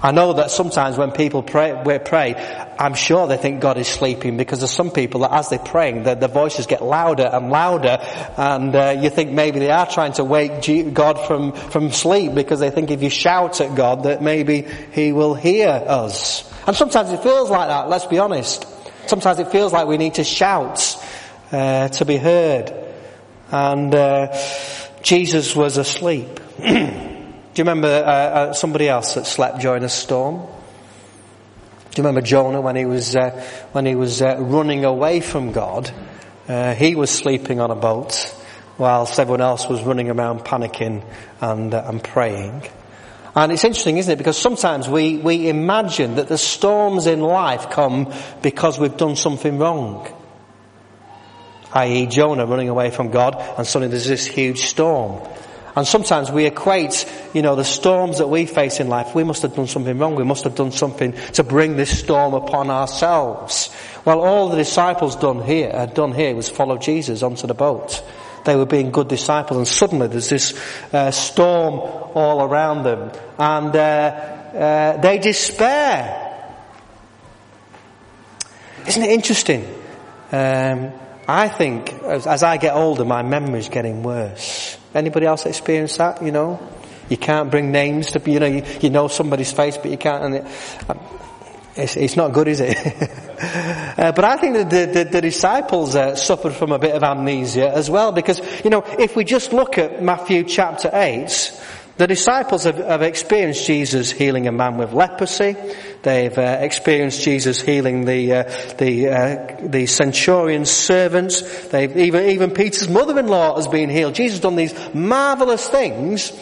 I 0.02 0.12
know 0.12 0.32
that 0.32 0.50
sometimes 0.50 0.96
when 0.96 1.12
people 1.12 1.42
pray, 1.42 1.80
we 1.84 1.98
pray, 1.98 2.32
I'm 2.80 2.94
sure 2.94 3.26
they 3.26 3.36
think 3.36 3.60
God 3.60 3.76
is 3.76 3.88
sleeping 3.88 4.38
because 4.38 4.60
there's 4.60 4.70
some 4.70 4.90
people 4.90 5.20
that 5.20 5.32
as 5.32 5.50
they're 5.50 5.58
praying, 5.58 6.04
their, 6.04 6.14
their 6.14 6.30
voices 6.30 6.64
get 6.64 6.82
louder 6.82 7.28
and 7.30 7.50
louder 7.50 7.98
and 8.38 8.74
uh, 8.74 8.96
you 8.98 9.10
think 9.10 9.32
maybe 9.32 9.58
they 9.58 9.70
are 9.70 9.86
trying 9.86 10.14
to 10.14 10.24
wake 10.24 10.94
God 10.94 11.26
from, 11.26 11.52
from 11.52 11.92
sleep 11.92 12.34
because 12.34 12.58
they 12.58 12.70
think 12.70 12.90
if 12.90 13.02
you 13.02 13.10
shout 13.10 13.60
at 13.60 13.74
God 13.74 14.04
that 14.04 14.22
maybe 14.22 14.62
He 14.92 15.12
will 15.12 15.34
hear 15.34 15.68
us. 15.68 16.50
And 16.66 16.74
sometimes 16.74 17.12
it 17.12 17.22
feels 17.22 17.50
like 17.50 17.68
that, 17.68 17.90
let's 17.90 18.06
be 18.06 18.18
honest. 18.18 18.66
Sometimes 19.06 19.40
it 19.40 19.48
feels 19.48 19.74
like 19.74 19.86
we 19.86 19.98
need 19.98 20.14
to 20.14 20.24
shout 20.24 20.96
uh, 21.52 21.88
to 21.88 22.04
be 22.06 22.16
heard. 22.16 22.72
And 23.50 23.94
uh, 23.94 24.34
Jesus 25.02 25.54
was 25.54 25.76
asleep. 25.76 26.40
Do 26.58 26.64
you 26.64 27.64
remember 27.64 27.88
uh, 27.88 28.10
uh, 28.10 28.52
somebody 28.54 28.88
else 28.88 29.16
that 29.16 29.26
slept 29.26 29.60
during 29.60 29.84
a 29.84 29.88
storm? 29.90 30.46
Do 31.90 32.02
you 32.02 32.06
remember 32.06 32.20
Jonah 32.20 32.60
when 32.60 32.76
he 32.76 32.84
was 32.84 33.16
uh, 33.16 33.30
when 33.72 33.86
he 33.86 33.94
was 33.94 34.22
uh, 34.22 34.36
running 34.38 34.84
away 34.84 35.20
from 35.20 35.52
God? 35.52 35.90
Uh, 36.48 36.74
he 36.74 36.94
was 36.94 37.10
sleeping 37.10 37.60
on 37.60 37.70
a 37.70 37.76
boat, 37.76 38.34
whilst 38.78 39.18
everyone 39.18 39.40
else 39.40 39.68
was 39.68 39.82
running 39.82 40.10
around 40.10 40.40
panicking 40.40 41.04
and 41.40 41.74
and 41.74 42.02
praying. 42.02 42.62
And 43.34 43.52
it's 43.52 43.64
interesting, 43.64 43.98
isn't 43.98 44.12
it? 44.12 44.18
Because 44.18 44.36
sometimes 44.36 44.88
we, 44.88 45.16
we 45.18 45.48
imagine 45.48 46.16
that 46.16 46.26
the 46.26 46.36
storms 46.36 47.06
in 47.06 47.20
life 47.20 47.70
come 47.70 48.12
because 48.42 48.76
we've 48.76 48.96
done 48.96 49.14
something 49.14 49.56
wrong 49.56 50.08
i.e. 51.72 52.06
Jonah 52.06 52.46
running 52.46 52.68
away 52.68 52.90
from 52.90 53.10
God, 53.10 53.36
and 53.56 53.66
suddenly 53.66 53.90
there's 53.90 54.08
this 54.08 54.26
huge 54.26 54.60
storm. 54.60 55.26
And 55.76 55.86
sometimes 55.86 56.30
we 56.30 56.46
equate, 56.46 57.06
you 57.32 57.42
know, 57.42 57.54
the 57.54 57.64
storms 57.64 58.18
that 58.18 58.26
we 58.26 58.46
face 58.46 58.80
in 58.80 58.88
life, 58.88 59.14
we 59.14 59.24
must 59.24 59.42
have 59.42 59.54
done 59.54 59.68
something 59.68 59.96
wrong, 59.98 60.16
we 60.16 60.24
must 60.24 60.44
have 60.44 60.54
done 60.54 60.72
something 60.72 61.12
to 61.34 61.44
bring 61.44 61.76
this 61.76 61.96
storm 61.98 62.34
upon 62.34 62.70
ourselves. 62.70 63.70
Well, 64.04 64.20
all 64.20 64.48
the 64.48 64.56
disciples 64.56 65.16
done 65.16 65.42
here, 65.42 65.70
had 65.70 65.94
done 65.94 66.12
here 66.12 66.34
was 66.34 66.48
follow 66.48 66.76
Jesus 66.76 67.22
onto 67.22 67.46
the 67.46 67.54
boat. 67.54 68.02
They 68.44 68.56
were 68.56 68.66
being 68.66 68.90
good 68.90 69.08
disciples, 69.08 69.58
and 69.58 69.68
suddenly 69.68 70.08
there's 70.08 70.30
this 70.30 70.58
uh, 70.92 71.10
storm 71.10 71.74
all 72.14 72.42
around 72.42 72.84
them, 72.84 73.12
and 73.38 73.76
uh, 73.76 73.78
uh, 73.78 75.00
they 75.00 75.18
despair. 75.18 76.26
Isn't 78.86 79.02
it 79.02 79.10
interesting? 79.10 79.62
Um, 80.32 80.92
I 81.28 81.48
think 81.48 81.92
as, 82.02 82.26
as 82.26 82.42
I 82.42 82.56
get 82.56 82.74
older, 82.74 83.04
my 83.04 83.22
memory's 83.22 83.68
getting 83.68 84.02
worse. 84.02 84.79
Anybody 84.94 85.26
else 85.26 85.46
experience 85.46 85.96
that? 85.98 86.22
You 86.22 86.32
know, 86.32 86.60
You 87.10 87.16
can't 87.16 87.50
bring 87.50 87.72
names 87.72 88.12
to, 88.12 88.20
be 88.20 88.32
you 88.32 88.40
know, 88.40 88.46
you, 88.46 88.62
you 88.80 88.88
know 88.88 89.08
somebody's 89.08 89.52
face, 89.52 89.76
but 89.76 89.90
you 89.90 89.98
can't, 89.98 90.24
and 90.24 90.34
it, 90.36 90.46
it's, 91.74 91.96
it's 91.96 92.16
not 92.16 92.32
good, 92.32 92.46
is 92.46 92.60
it? 92.60 92.76
uh, 93.98 94.12
but 94.12 94.24
I 94.24 94.36
think 94.36 94.54
that 94.54 94.70
the, 94.70 94.86
the, 94.86 95.10
the 95.10 95.20
disciples 95.20 95.96
uh, 95.96 96.14
suffered 96.14 96.52
from 96.52 96.70
a 96.70 96.78
bit 96.78 96.94
of 96.94 97.02
amnesia 97.02 97.68
as 97.68 97.90
well, 97.90 98.12
because, 98.12 98.40
you 98.62 98.70
know, 98.70 98.84
if 98.96 99.16
we 99.16 99.24
just 99.24 99.52
look 99.52 99.76
at 99.76 100.00
Matthew 100.00 100.44
chapter 100.44 100.88
8, 100.92 101.60
the 102.00 102.06
disciples 102.06 102.64
have, 102.64 102.78
have, 102.78 103.02
experienced 103.02 103.66
Jesus 103.66 104.10
healing 104.10 104.46
a 104.46 104.52
man 104.52 104.78
with 104.78 104.94
leprosy. 104.94 105.54
They've 106.02 106.36
uh, 106.36 106.56
experienced 106.60 107.20
Jesus 107.20 107.60
healing 107.60 108.06
the 108.06 108.32
uh, 108.32 108.42
the 108.78 109.08
uh, 109.08 109.56
the 109.68 109.84
centurion's 109.84 110.70
servants. 110.70 111.42
They've 111.68 111.94
even 111.94 112.30
even 112.30 112.52
Peter's 112.52 112.88
mother-in-law 112.88 113.56
has 113.56 113.68
been 113.68 113.90
healed. 113.90 114.14
Jesus 114.14 114.38
has 114.38 114.40
done 114.40 114.56
these 114.56 114.72
marvelous 114.94 115.68
things, 115.68 116.32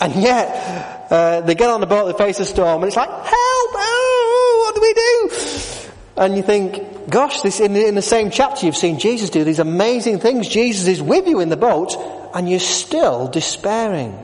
and 0.00 0.16
yet 0.16 1.06
uh, 1.12 1.42
they 1.42 1.54
get 1.54 1.70
on 1.70 1.80
the 1.80 1.86
boat, 1.86 2.06
they 2.10 2.24
face 2.24 2.40
a 2.40 2.44
storm, 2.44 2.82
and 2.82 2.88
it's 2.88 2.96
like, 2.96 3.08
help! 3.08 3.70
Oh, 3.76 4.64
what 4.66 4.74
do 4.74 4.80
we 4.80 4.94
do? 4.94 5.90
And 6.16 6.36
you 6.36 6.42
think, 6.42 7.08
gosh, 7.08 7.40
this 7.42 7.60
in 7.60 7.72
the, 7.72 7.86
in 7.86 7.94
the 7.94 8.02
same 8.02 8.30
chapter 8.30 8.66
you've 8.66 8.76
seen 8.76 8.98
Jesus 8.98 9.30
do 9.30 9.44
these 9.44 9.60
amazing 9.60 10.18
things. 10.18 10.48
Jesus 10.48 10.88
is 10.88 11.00
with 11.00 11.28
you 11.28 11.38
in 11.38 11.50
the 11.50 11.56
boat, 11.56 11.94
and 12.34 12.50
you're 12.50 12.58
still 12.58 13.28
despairing. 13.28 14.18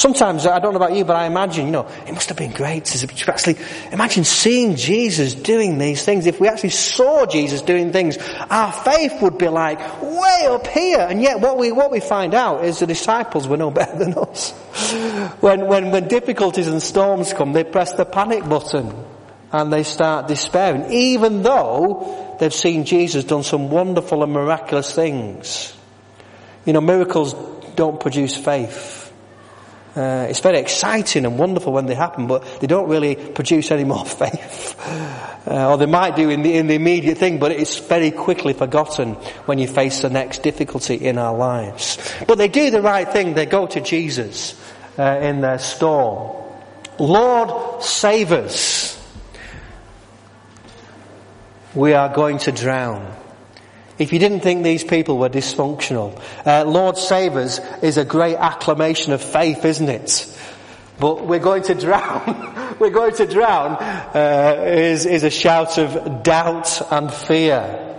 Sometimes, 0.00 0.46
I 0.46 0.60
don't 0.60 0.72
know 0.72 0.78
about 0.78 0.96
you, 0.96 1.04
but 1.04 1.14
I 1.14 1.26
imagine, 1.26 1.66
you 1.66 1.72
know, 1.72 1.86
it 2.06 2.14
must 2.14 2.30
have 2.30 2.38
been 2.38 2.52
great 2.52 2.86
to 2.86 3.30
actually 3.30 3.56
imagine 3.92 4.24
seeing 4.24 4.76
Jesus 4.76 5.34
doing 5.34 5.76
these 5.76 6.02
things. 6.02 6.24
If 6.24 6.40
we 6.40 6.48
actually 6.48 6.70
saw 6.70 7.26
Jesus 7.26 7.60
doing 7.60 7.92
things, 7.92 8.16
our 8.48 8.72
faith 8.72 9.20
would 9.20 9.36
be 9.36 9.48
like 9.48 9.78
way 10.00 10.46
up 10.48 10.66
here. 10.68 11.00
And 11.00 11.20
yet 11.20 11.40
what 11.40 11.58
we, 11.58 11.70
what 11.70 11.90
we 11.90 12.00
find 12.00 12.32
out 12.32 12.64
is 12.64 12.78
the 12.78 12.86
disciples 12.86 13.46
were 13.46 13.58
no 13.58 13.70
better 13.80 13.98
than 13.98 14.14
us. 14.16 14.52
when, 15.40 15.66
when, 15.66 15.90
when 15.90 16.08
difficulties 16.08 16.66
and 16.66 16.82
storms 16.82 17.34
come, 17.34 17.52
they 17.52 17.64
press 17.64 17.92
the 17.92 18.06
panic 18.06 18.48
button 18.48 19.04
and 19.52 19.70
they 19.70 19.82
start 19.82 20.28
despairing, 20.28 20.90
even 20.90 21.42
though 21.42 22.38
they've 22.40 22.54
seen 22.54 22.86
Jesus 22.86 23.24
done 23.24 23.42
some 23.42 23.68
wonderful 23.68 24.22
and 24.22 24.32
miraculous 24.32 24.94
things. 24.94 25.74
You 26.64 26.72
know, 26.72 26.80
miracles 26.80 27.34
don't 27.76 28.00
produce 28.00 28.34
faith. 28.34 29.09
Uh, 29.96 30.26
it's 30.28 30.40
very 30.40 30.58
exciting 30.58 31.24
and 31.24 31.38
wonderful 31.38 31.72
when 31.72 31.86
they 31.86 31.94
happen, 31.94 32.28
but 32.28 32.44
they 32.60 32.66
don't 32.68 32.88
really 32.88 33.16
produce 33.16 33.70
any 33.70 33.84
more 33.84 34.04
faith. 34.06 34.76
Uh, 35.48 35.70
or 35.70 35.78
they 35.78 35.86
might 35.86 36.14
do 36.14 36.30
in 36.30 36.42
the, 36.42 36.56
in 36.56 36.68
the 36.68 36.74
immediate 36.74 37.18
thing, 37.18 37.38
but 37.38 37.50
it's 37.50 37.78
very 37.78 38.10
quickly 38.10 38.52
forgotten 38.52 39.14
when 39.46 39.58
you 39.58 39.66
face 39.66 40.02
the 40.02 40.10
next 40.10 40.42
difficulty 40.42 40.94
in 40.94 41.18
our 41.18 41.36
lives. 41.36 41.98
But 42.28 42.38
they 42.38 42.48
do 42.48 42.70
the 42.70 42.82
right 42.82 43.08
thing. 43.08 43.34
They 43.34 43.46
go 43.46 43.66
to 43.66 43.80
Jesus 43.80 44.54
uh, 44.98 45.18
in 45.20 45.40
their 45.40 45.58
storm. 45.58 46.36
Lord, 46.98 47.82
save 47.82 48.30
us. 48.30 48.96
We 51.74 51.94
are 51.94 52.14
going 52.14 52.38
to 52.38 52.52
drown. 52.52 53.19
If 54.00 54.14
you 54.14 54.18
didn't 54.18 54.40
think 54.40 54.64
these 54.64 54.82
people 54.82 55.18
were 55.18 55.28
dysfunctional, 55.28 56.18
uh, 56.46 56.64
Lord 56.64 56.96
save 56.96 57.36
us 57.36 57.60
is 57.82 57.98
a 57.98 58.04
great 58.04 58.36
acclamation 58.36 59.12
of 59.12 59.22
faith, 59.22 59.66
isn't 59.66 59.90
it? 59.90 60.38
But 60.98 61.26
we're 61.26 61.38
going 61.38 61.64
to 61.64 61.74
drown. 61.74 62.76
we're 62.78 62.88
going 62.88 63.14
to 63.16 63.26
drown 63.26 63.76
uh, 63.76 64.64
is, 64.66 65.04
is 65.04 65.22
a 65.22 65.30
shout 65.30 65.76
of 65.76 66.22
doubt 66.22 66.80
and 66.90 67.12
fear. 67.12 67.89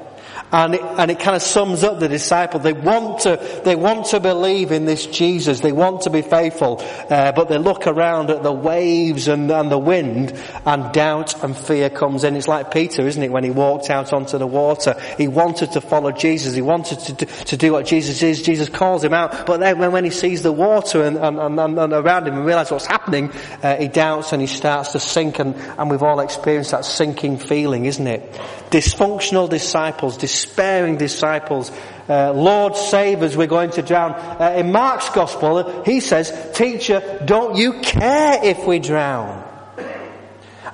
And 0.52 0.76
it, 0.76 0.82
and 0.82 1.10
it 1.10 1.20
kind 1.20 1.36
of 1.36 1.42
sums 1.42 1.84
up 1.84 2.00
the 2.00 2.10
disciple. 2.10 2.60
They 2.60 2.74
want 2.74 3.22
to, 3.22 3.62
they 3.64 3.76
want 3.76 4.08
to 4.08 4.20
believe 4.20 4.72
in 4.72 4.86
this 4.86 5.06
Jesus. 5.06 5.62
They 5.62 5.72
want 5.72 6.02
to 6.02 6.10
be 6.10 6.22
faithful. 6.22 6.82
Uh, 7.10 7.32
but 7.32 7.48
they 7.48 7.58
look 7.58 7.88
around 7.88 8.30
at 8.30 8.44
the 8.44 8.52
waves 8.52 9.28
and, 9.28 9.50
and 9.50 9.72
the 9.72 9.78
wind 9.78 10.34
and 10.66 10.92
doubt 10.94 11.42
and 11.44 11.56
fear 11.56 11.90
comes 11.90 12.24
in. 12.24 12.36
It's 12.36 12.48
like 12.48 12.72
Peter, 12.72 13.08
isn't 13.08 13.24
it? 13.24 13.32
When 13.32 13.44
he 13.44 13.50
walked 13.50 13.90
out 13.90 14.12
onto 14.12 14.38
the 14.38 14.48
water, 14.48 15.00
he 15.18 15.28
wanted 15.28 15.72
to 15.74 15.82
follow 15.82 16.12
Jesus. 16.12 16.54
He 16.54 16.62
wanted 16.62 17.00
to 17.00 17.14
do, 17.14 17.26
to 17.26 17.58
do 17.58 17.72
what 17.72 17.86
Jesus 17.86 18.22
is. 18.22 18.42
Jesus 18.42 18.68
calls 18.68 19.04
him 19.04 19.14
out. 19.14 19.46
But 19.46 19.62
then 19.62 19.80
when, 19.80 19.92
when 19.92 20.04
he 20.04 20.12
sees 20.12 20.44
the 20.44 20.52
water 20.52 21.04
and, 21.04 21.18
and, 21.18 21.40
and, 21.40 21.80
and 21.80 21.94
around 21.94 22.28
him 22.28 22.36
and 22.36 22.46
realizes 22.46 22.72
what's 22.72 22.86
happening, 22.86 23.32
uh, 23.64 23.78
he 23.78 23.88
doubts 23.88 24.34
and 24.34 24.42
he 24.42 24.48
starts 24.48 24.92
to 24.92 25.00
sink 25.00 25.40
and, 25.40 25.56
and 25.56 25.90
we've 25.90 26.04
all 26.04 26.20
experienced 26.20 26.72
that 26.72 26.86
sinking 26.86 27.38
feeling, 27.38 27.86
isn't 27.86 28.08
it? 28.08 28.40
Dysfunctional 28.72 29.50
disciples, 29.50 30.18
despairing 30.18 30.98
disciples. 30.98 31.72
Uh, 32.10 32.34
Lord 32.34 32.76
save 32.76 33.22
us, 33.22 33.36
we're 33.36 33.48
going 33.48 33.72
to 33.72 33.82
drown. 33.82 34.14
Uh, 34.14 34.56
in 34.58 34.72
Mark's 34.72 35.10
gospel, 35.10 35.84
he 35.84 36.00
says, 36.00 36.52
teacher, 36.56 37.22
don't 37.24 37.56
you 37.58 37.82
care 37.82 38.44
if 38.44 38.66
we 38.66 38.80
drown? 38.80 39.48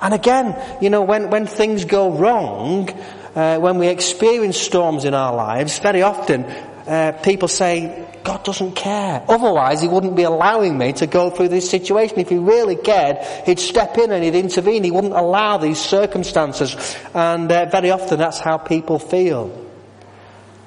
And 0.00 0.14
again, 0.14 0.56
you 0.80 0.90
know, 0.90 1.02
when, 1.02 1.30
when 1.30 1.46
things 1.46 1.84
go 1.84 2.12
wrong, 2.12 2.88
uh, 3.34 3.58
when 3.58 3.78
we 3.78 3.88
experience 3.88 4.56
storms 4.56 5.04
in 5.04 5.12
our 5.12 5.34
lives, 5.34 5.78
very 5.78 6.02
often 6.02 6.44
uh, 6.44 7.12
people 7.22 7.48
say, 7.48 8.07
God 8.24 8.44
doesn't 8.44 8.72
care. 8.72 9.24
Otherwise, 9.28 9.80
He 9.80 9.88
wouldn't 9.88 10.16
be 10.16 10.24
allowing 10.24 10.76
me 10.76 10.92
to 10.94 11.06
go 11.06 11.30
through 11.30 11.48
this 11.48 11.70
situation. 11.70 12.18
If 12.18 12.28
He 12.28 12.38
really 12.38 12.76
cared, 12.76 13.18
He'd 13.46 13.58
step 13.58 13.96
in 13.98 14.12
and 14.12 14.22
He'd 14.22 14.34
intervene. 14.34 14.84
He 14.84 14.90
wouldn't 14.90 15.14
allow 15.14 15.58
these 15.58 15.78
circumstances. 15.78 16.96
And 17.14 17.50
uh, 17.50 17.66
very 17.66 17.90
often 17.90 18.18
that's 18.18 18.38
how 18.38 18.58
people 18.58 18.98
feel. 18.98 19.66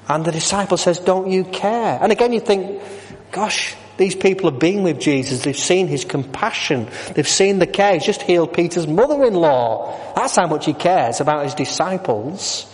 And 0.08 0.24
the 0.24 0.32
disciple 0.32 0.76
says, 0.76 0.98
don't 0.98 1.30
you 1.30 1.44
care? 1.44 1.98
And 2.02 2.10
again 2.10 2.32
you 2.32 2.40
think, 2.40 2.82
gosh, 3.30 3.76
these 3.96 4.16
people 4.16 4.50
have 4.50 4.58
been 4.58 4.82
with 4.82 4.98
Jesus. 4.98 5.42
They've 5.42 5.56
seen 5.56 5.86
His 5.86 6.04
compassion. 6.04 6.88
They've 7.14 7.28
seen 7.28 7.58
the 7.58 7.66
care. 7.66 7.94
He's 7.94 8.04
just 8.04 8.22
healed 8.22 8.52
Peter's 8.52 8.86
mother-in-law. 8.86 10.14
That's 10.16 10.36
how 10.36 10.46
much 10.48 10.66
He 10.66 10.72
cares 10.72 11.20
about 11.20 11.44
His 11.44 11.54
disciples. 11.54 12.66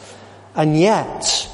And 0.55 0.79
yet, 0.79 1.49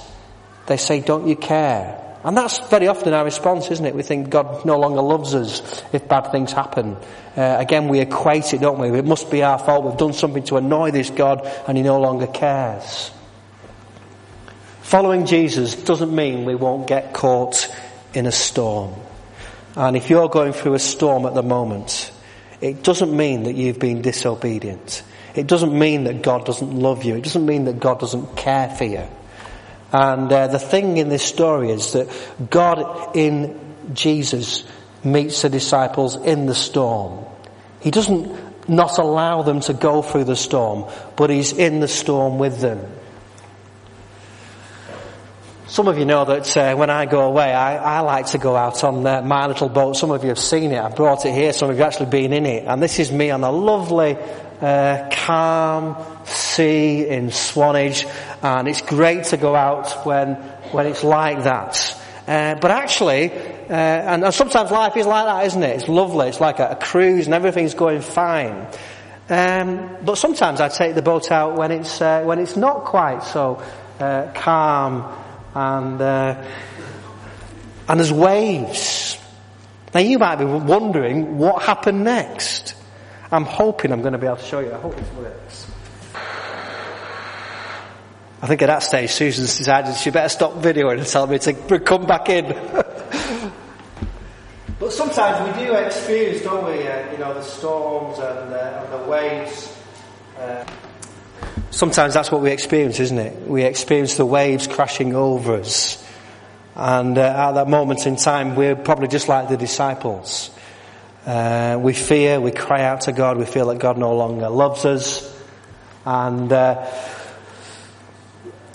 they 0.66 0.76
say, 0.76 1.00
don't 1.00 1.26
you 1.26 1.36
care? 1.36 2.00
And 2.24 2.34
that's 2.34 2.58
very 2.70 2.88
often 2.88 3.12
our 3.12 3.24
response, 3.24 3.70
isn't 3.70 3.84
it? 3.84 3.94
We 3.94 4.02
think 4.02 4.30
God 4.30 4.64
no 4.64 4.78
longer 4.78 5.02
loves 5.02 5.34
us 5.34 5.82
if 5.92 6.08
bad 6.08 6.32
things 6.32 6.52
happen. 6.52 6.96
Uh, 7.36 7.56
again, 7.58 7.88
we 7.88 8.00
equate 8.00 8.54
it, 8.54 8.62
don't 8.62 8.78
we? 8.78 8.98
It 8.98 9.04
must 9.04 9.30
be 9.30 9.42
our 9.42 9.58
fault. 9.58 9.84
We've 9.84 9.98
done 9.98 10.14
something 10.14 10.42
to 10.44 10.56
annoy 10.56 10.90
this 10.90 11.10
God 11.10 11.46
and 11.68 11.76
He 11.76 11.82
no 11.82 12.00
longer 12.00 12.26
cares. 12.26 13.10
Following 14.80 15.26
Jesus 15.26 15.74
doesn't 15.74 16.14
mean 16.14 16.46
we 16.46 16.54
won't 16.54 16.86
get 16.86 17.12
caught 17.12 17.68
in 18.14 18.26
a 18.26 18.32
storm. 18.32 18.94
And 19.76 19.94
if 19.94 20.08
you're 20.08 20.28
going 20.28 20.54
through 20.54 20.74
a 20.74 20.78
storm 20.78 21.26
at 21.26 21.34
the 21.34 21.42
moment, 21.42 22.10
it 22.62 22.82
doesn't 22.82 23.14
mean 23.14 23.42
that 23.42 23.54
you've 23.54 23.78
been 23.78 24.00
disobedient. 24.00 25.02
It 25.34 25.46
doesn't 25.46 25.76
mean 25.76 26.04
that 26.04 26.22
God 26.22 26.46
doesn't 26.46 26.74
love 26.74 27.04
you. 27.04 27.16
It 27.16 27.24
doesn't 27.24 27.44
mean 27.44 27.64
that 27.64 27.80
God 27.80 28.00
doesn't 28.00 28.36
care 28.36 28.70
for 28.70 28.84
you. 28.84 29.06
And 29.94 30.32
uh, 30.32 30.48
the 30.48 30.58
thing 30.58 30.96
in 30.96 31.08
this 31.08 31.22
story 31.22 31.70
is 31.70 31.92
that 31.92 32.08
God 32.50 33.16
in 33.16 33.60
Jesus 33.92 34.64
meets 35.04 35.42
the 35.42 35.48
disciples 35.48 36.16
in 36.16 36.46
the 36.46 36.54
storm. 36.54 37.24
He 37.80 37.92
doesn't 37.92 38.68
not 38.68 38.98
allow 38.98 39.42
them 39.42 39.60
to 39.60 39.72
go 39.72 40.02
through 40.02 40.24
the 40.24 40.34
storm, 40.34 40.90
but 41.14 41.30
He's 41.30 41.52
in 41.52 41.78
the 41.78 41.86
storm 41.86 42.40
with 42.40 42.60
them. 42.60 42.84
Some 45.68 45.86
of 45.86 45.96
you 45.96 46.06
know 46.06 46.24
that 46.24 46.56
uh, 46.56 46.74
when 46.74 46.90
I 46.90 47.06
go 47.06 47.22
away, 47.22 47.54
I, 47.54 47.98
I, 47.98 48.00
like 48.00 48.26
to 48.28 48.38
go 48.38 48.56
out 48.56 48.82
on 48.82 49.06
uh, 49.06 49.22
my 49.22 49.46
little 49.46 49.68
boat. 49.68 49.96
Some 49.96 50.10
of 50.10 50.24
you 50.24 50.30
have 50.30 50.38
seen 50.40 50.72
it. 50.72 50.78
I 50.78 50.88
brought 50.88 51.24
it 51.24 51.34
here. 51.34 51.52
Some 51.52 51.70
of 51.70 51.76
you 51.76 51.82
have 51.82 51.92
actually 51.92 52.10
been 52.10 52.32
in 52.32 52.46
it. 52.46 52.64
And 52.66 52.82
this 52.82 52.98
is 52.98 53.10
me 53.10 53.30
on 53.30 53.42
a 53.44 53.50
lovely, 53.50 54.16
uh, 54.60 55.08
calm 55.10 55.96
sea 56.26 57.08
in 57.08 57.30
Swanage. 57.30 58.06
And 58.44 58.68
it's 58.68 58.82
great 58.82 59.24
to 59.24 59.38
go 59.38 59.56
out 59.56 60.04
when, 60.04 60.34
when 60.70 60.86
it's 60.86 61.02
like 61.02 61.44
that. 61.44 62.00
Uh, 62.28 62.54
but 62.56 62.70
actually, 62.70 63.32
uh, 63.32 63.72
and, 63.72 64.22
and, 64.22 64.34
sometimes 64.34 64.70
life 64.70 64.96
is 64.98 65.06
like 65.06 65.24
that, 65.24 65.46
isn't 65.46 65.62
it? 65.62 65.80
It's 65.80 65.88
lovely. 65.88 66.28
It's 66.28 66.40
like 66.40 66.58
a, 66.58 66.68
a 66.72 66.76
cruise 66.76 67.26
and 67.26 67.34
everything's 67.34 67.72
going 67.72 68.02
fine. 68.02 68.66
Um, 69.30 69.96
but 70.04 70.16
sometimes 70.16 70.60
I 70.60 70.68
take 70.68 70.94
the 70.94 71.00
boat 71.00 71.32
out 71.32 71.56
when 71.56 71.72
it's 71.72 72.02
uh, 72.02 72.22
when 72.24 72.38
it's 72.38 72.56
not 72.56 72.84
quite 72.84 73.22
so 73.22 73.62
calm 73.98 75.10
and 75.54 76.00
uh, 76.00 76.44
and 77.88 78.00
there's 78.00 78.12
waves. 78.12 79.18
Now 79.94 80.00
you 80.00 80.18
might 80.18 80.36
be 80.36 80.44
wondering 80.44 81.38
what 81.38 81.62
happened 81.62 82.04
next. 82.04 82.74
I'm 83.30 83.44
hoping 83.44 83.90
I'm 83.90 84.00
going 84.00 84.12
to 84.12 84.18
be 84.18 84.26
able 84.26 84.36
to 84.36 84.44
show 84.44 84.60
you. 84.60 84.72
I 84.72 84.78
hope 84.78 84.96
this 84.96 85.10
works. 85.12 85.70
I 88.44 88.46
think 88.46 88.60
at 88.60 88.66
that 88.66 88.82
stage 88.82 89.08
Susan 89.08 89.46
decided 89.46 89.96
she 89.96 90.10
better 90.10 90.28
stop 90.28 90.52
videoing 90.56 90.98
and 90.98 91.06
tell 91.06 91.26
me 91.26 91.38
to 91.38 91.54
come 91.80 92.04
back 92.04 92.28
in. 92.28 92.44
but 94.78 94.92
sometimes 94.92 95.56
we 95.56 95.64
do 95.64 95.72
experience, 95.72 96.42
don't 96.42 96.66
we, 96.66 96.86
uh, 96.86 97.10
you 97.10 97.16
know, 97.16 97.32
the 97.32 97.40
storms 97.40 98.18
and, 98.18 98.52
uh, 98.52 98.82
and 98.84 98.92
the 98.92 99.08
waves. 99.08 99.74
Uh, 100.38 100.62
Sometimes 101.70 102.12
that's 102.12 102.30
what 102.30 102.42
we 102.42 102.50
experience, 102.50 103.00
isn't 103.00 103.16
it? 103.16 103.48
We 103.48 103.62
experience 103.62 104.18
the 104.18 104.26
waves 104.26 104.66
crashing 104.66 105.14
over 105.14 105.54
us. 105.54 106.06
And 106.74 107.16
uh, 107.16 107.22
at 107.22 107.52
that 107.52 107.68
moment 107.68 108.06
in 108.06 108.16
time, 108.16 108.56
we're 108.56 108.76
probably 108.76 109.08
just 109.08 109.26
like 109.26 109.48
the 109.48 109.56
disciples. 109.56 110.50
Uh, 111.24 111.78
we 111.80 111.94
fear, 111.94 112.42
we 112.42 112.50
cry 112.50 112.82
out 112.82 113.00
to 113.02 113.12
God, 113.12 113.38
we 113.38 113.46
feel 113.46 113.68
that 113.68 113.78
God 113.78 113.96
no 113.96 114.14
longer 114.14 114.50
loves 114.50 114.84
us. 114.84 115.34
And 116.04 116.52
uh, 116.52 116.84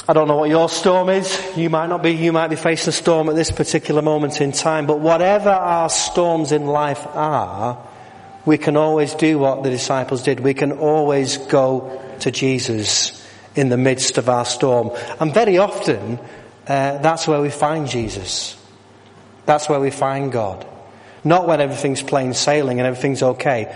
I 0.09 0.13
don't 0.13 0.27
know 0.27 0.37
what 0.37 0.49
your 0.49 0.69
storm 0.69 1.09
is. 1.09 1.39
You 1.55 1.69
might 1.69 1.85
not 1.85 2.01
be, 2.01 2.09
you 2.09 2.33
might 2.33 2.47
be 2.47 2.55
facing 2.55 2.89
a 2.89 2.91
storm 2.91 3.29
at 3.29 3.35
this 3.35 3.51
particular 3.51 4.01
moment 4.01 4.41
in 4.41 4.51
time. 4.51 4.87
But 4.87 5.01
whatever 5.01 5.51
our 5.51 5.87
storms 5.87 6.51
in 6.51 6.65
life 6.65 7.05
are, 7.13 7.77
we 8.43 8.57
can 8.57 8.75
always 8.75 9.13
do 9.13 9.37
what 9.37 9.61
the 9.61 9.69
disciples 9.69 10.23
did. 10.23 10.39
We 10.39 10.55
can 10.55 10.71
always 10.71 11.37
go 11.37 12.01
to 12.21 12.31
Jesus 12.31 13.23
in 13.53 13.69
the 13.69 13.77
midst 13.77 14.17
of 14.17 14.29
our 14.29 14.45
storm. 14.45 14.89
And 15.19 15.31
very 15.31 15.59
often, 15.59 16.17
uh, 16.67 16.97
that's 16.97 17.27
where 17.27 17.39
we 17.39 17.51
find 17.51 17.87
Jesus. 17.87 18.57
That's 19.45 19.69
where 19.69 19.79
we 19.79 19.91
find 19.91 20.31
God. 20.31 20.65
Not 21.23 21.47
when 21.47 21.61
everything's 21.61 22.01
plain 22.01 22.33
sailing 22.33 22.79
and 22.79 22.87
everything's 22.87 23.21
okay, 23.21 23.71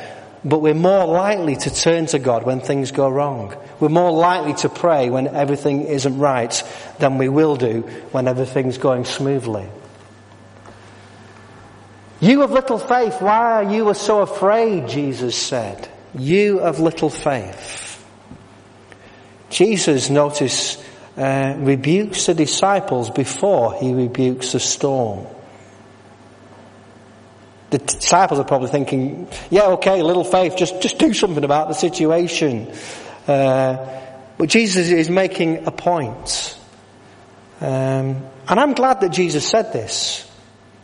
but 0.45 0.59
we're 0.59 0.73
more 0.73 1.05
likely 1.05 1.55
to 1.55 1.73
turn 1.73 2.05
to 2.07 2.19
God 2.19 2.43
when 2.43 2.59
things 2.59 2.91
go 2.91 3.09
wrong. 3.09 3.55
We're 3.79 3.89
more 3.89 4.11
likely 4.11 4.53
to 4.55 4.69
pray 4.69 5.09
when 5.09 5.27
everything 5.27 5.83
isn't 5.83 6.17
right 6.17 6.63
than 6.99 7.17
we 7.17 7.29
will 7.29 7.55
do 7.55 7.81
when 8.11 8.27
everything's 8.27 8.77
going 8.77 9.05
smoothly. 9.05 9.67
You 12.19 12.43
of 12.43 12.51
little 12.51 12.77
faith, 12.77 13.21
why 13.21 13.63
are 13.63 13.63
you 13.63 13.93
so 13.93 14.21
afraid? 14.21 14.87
Jesus 14.87 15.35
said. 15.35 15.89
You 16.15 16.59
of 16.59 16.79
little 16.79 17.09
faith. 17.09 17.81
Jesus, 19.49 20.09
notice, 20.09 20.81
uh, 21.17 21.55
rebukes 21.57 22.25
the 22.25 22.33
disciples 22.33 23.09
before 23.09 23.75
he 23.75 23.93
rebukes 23.93 24.53
the 24.53 24.59
storm. 24.59 25.27
The 27.73 27.79
disciples 27.79 28.39
are 28.39 28.43
probably 28.43 28.69
thinking, 28.69 29.27
yeah, 29.49 29.69
okay, 29.69 30.03
little 30.03 30.23
faith, 30.23 30.55
just, 30.55 30.79
just 30.79 30.99
do 30.99 31.11
something 31.11 31.43
about 31.43 31.69
the 31.69 31.73
situation. 31.73 32.71
Uh, 33.27 33.99
but 34.37 34.47
Jesus 34.47 34.89
is 34.89 35.09
making 35.09 35.65
a 35.65 35.71
point. 35.71 36.55
Um, 37.59 38.27
and 38.47 38.59
I'm 38.59 38.73
glad 38.73 39.01
that 39.01 39.09
Jesus 39.09 39.49
said 39.49 39.73
this. 39.73 40.29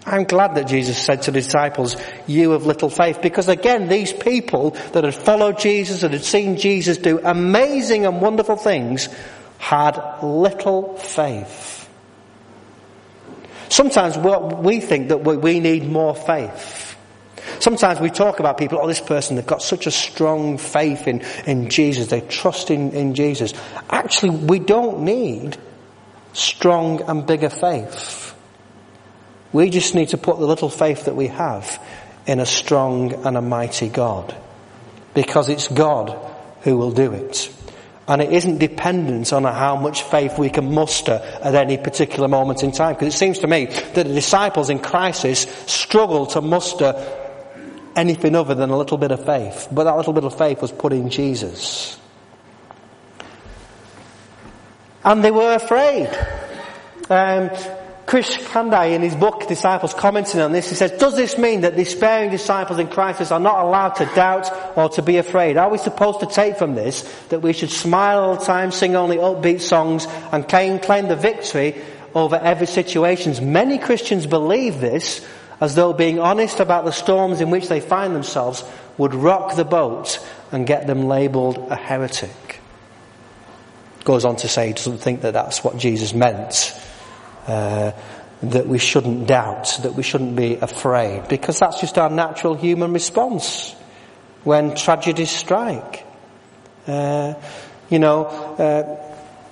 I'm 0.04 0.24
glad 0.24 0.56
that 0.56 0.66
Jesus 0.66 0.98
said 0.98 1.22
to 1.24 1.32
the 1.32 1.42
disciples, 1.42 1.96
you 2.26 2.54
of 2.54 2.66
little 2.66 2.90
faith, 2.90 3.22
because 3.22 3.50
again, 3.50 3.88
these 3.88 4.12
people 4.12 4.72
that 4.94 5.04
had 5.04 5.14
followed 5.14 5.60
Jesus, 5.60 6.02
and 6.02 6.12
had 6.12 6.24
seen 6.24 6.58
Jesus 6.58 6.98
do 6.98 7.20
amazing 7.24 8.08
and 8.08 8.20
wonderful 8.20 8.56
things, 8.56 9.10
had 9.60 10.24
little 10.24 10.96
faith. 10.96 11.79
Sometimes 13.70 14.18
we 14.18 14.80
think 14.82 15.10
that 15.10 15.18
we 15.18 15.60
need 15.60 15.88
more 15.88 16.16
faith. 16.16 16.98
Sometimes 17.60 18.00
we 18.00 18.10
talk 18.10 18.40
about 18.40 18.58
people, 18.58 18.80
oh, 18.82 18.88
this 18.88 19.02
person, 19.02 19.36
they've 19.36 19.46
got 19.46 19.62
such 19.62 19.86
a 19.88 19.92
strong 19.92 20.58
faith 20.58 21.08
in, 21.08 21.22
in 21.46 21.70
Jesus, 21.70 22.08
they 22.08 22.22
trust 22.22 22.72
in, 22.72 22.92
in 22.92 23.16
Jesus. 23.16 23.54
Actually, 23.90 24.38
we 24.38 24.60
don't 24.60 25.02
need 25.02 25.58
strong 26.34 27.02
and 27.02 27.26
bigger 27.26 27.50
faith. 27.50 28.36
We 29.52 29.70
just 29.70 29.96
need 29.96 30.10
to 30.10 30.18
put 30.18 30.40
the 30.40 30.46
little 30.46 30.70
faith 30.70 31.06
that 31.06 31.16
we 31.16 31.28
have 31.28 31.82
in 32.28 32.40
a 32.40 32.46
strong 32.46 33.26
and 33.26 33.36
a 33.36 33.42
mighty 33.42 33.90
God. 33.90 34.36
Because 35.14 35.50
it's 35.50 35.68
God 35.68 36.18
who 36.62 36.78
will 36.78 36.92
do 36.92 37.12
it. 37.12 37.52
And 38.10 38.24
it 38.24 38.34
isn't 38.34 38.58
dependent 38.58 39.32
on 39.32 39.44
how 39.44 39.76
much 39.76 40.02
faith 40.02 40.40
we 40.40 40.50
can 40.50 40.74
muster 40.74 41.22
at 41.44 41.54
any 41.54 41.78
particular 41.78 42.28
moment 42.28 42.64
in 42.64 42.72
time. 42.72 42.96
Because 42.96 43.14
it 43.14 43.18
seems 43.18 43.38
to 43.40 43.48
me 43.48 43.66
that 43.68 43.94
the 43.94 44.04
disciples 44.04 44.72
in 44.72 44.80
crisis 44.80 45.42
struggle 45.68 46.26
to 46.26 46.42
muster 46.42 46.96
anything 47.96 48.34
other 48.34 48.56
than 48.56 48.72
a 48.72 48.78
little 48.78 48.98
bit 48.98 49.12
of 49.12 49.24
faith. 49.24 49.68
But 49.72 49.84
that 49.84 49.96
little 49.96 50.14
bit 50.14 50.24
of 50.24 50.36
faith 50.36 50.60
was 50.60 50.72
put 50.72 50.92
in 50.92 51.12
Jesus. 51.12 52.00
And 55.06 55.24
they 55.24 55.32
were 55.32 55.54
afraid. 55.54 56.08
Um, 57.12 57.52
Krish 58.10 58.40
Kandiah 58.40 58.96
in 58.96 59.04
his 59.04 59.16
book 59.16 59.42
Dysciples 59.42 59.96
commenting 59.96 60.42
on 60.42 60.52
this, 60.52 60.68
he 60.68 60.74
says, 60.74 60.94
does 60.94 61.16
this 61.16 61.38
mean 61.38 61.62
that 61.62 61.76
despairing 61.76 62.32
disciples 62.32 62.80
in 62.80 62.88
crisis 62.88 63.32
are 63.32 63.40
not 63.40 63.64
allowed 63.64 63.90
to 63.98 64.06
doubt 64.16 64.52
or 64.76 64.90
to 64.90 65.04
be 65.04 65.18
afraid? 65.18 65.58
Are 65.58 65.70
we 65.70 65.78
supposed 65.78 66.22
to 66.22 66.26
take 66.26 66.58
from 66.58 66.74
this 66.74 67.04
that 67.28 67.44
we 67.44 67.54
should 67.54 67.70
smile 67.70 68.20
all 68.22 68.36
the 68.36 68.44
time, 68.44 68.72
sing 68.72 68.96
only 68.96 69.18
upbeat 69.18 69.62
songs 69.62 70.08
and 70.32 70.50
claim, 70.50 71.08
the 71.08 71.16
victory 71.16 71.80
over 72.16 72.36
every 72.36 72.66
situation? 72.66 73.54
Many 73.54 73.78
Christians 73.78 74.26
believe 74.26 74.82
this 74.82 75.24
as 75.62 75.76
though 75.76 75.94
being 75.94 76.18
honest 76.18 76.60
about 76.60 76.86
the 76.86 76.92
storms 76.92 77.42
in 77.42 77.52
which 77.52 77.68
they 77.68 77.80
find 77.80 78.16
themselves 78.16 78.64
would 78.98 79.14
rock 79.14 79.56
the 79.56 79.66
boat 79.66 80.18
and 80.52 80.66
get 80.66 80.88
them 80.88 81.08
labelled 81.08 81.60
a 81.70 81.76
heretic. 81.76 82.60
Goes 84.04 84.26
on 84.26 84.38
to 84.38 84.48
say 84.48 84.66
he 84.66 84.74
doesn't 84.74 84.98
think 84.98 85.22
that 85.22 85.34
that's 85.34 85.64
what 85.64 85.78
Jesus 85.78 86.12
meant 86.12 86.74
uh, 87.50 87.92
that 88.44 88.68
we 88.68 88.78
shouldn't 88.78 89.28
doubt, 89.28 89.80
that 89.84 89.96
we 89.96 90.04
shouldn't 90.04 90.36
be 90.36 90.56
afraid, 90.56 91.28
because 91.28 91.60
that's 91.60 91.82
just 91.82 91.98
our 91.98 92.10
natural 92.10 92.54
human 92.54 92.94
response 92.94 93.76
when 94.44 94.76
tragedies 94.76 95.32
strike. 95.32 96.06
Uh, 96.88 97.34
you 97.90 98.00
know, 98.00 98.26
uh, 98.26 99.09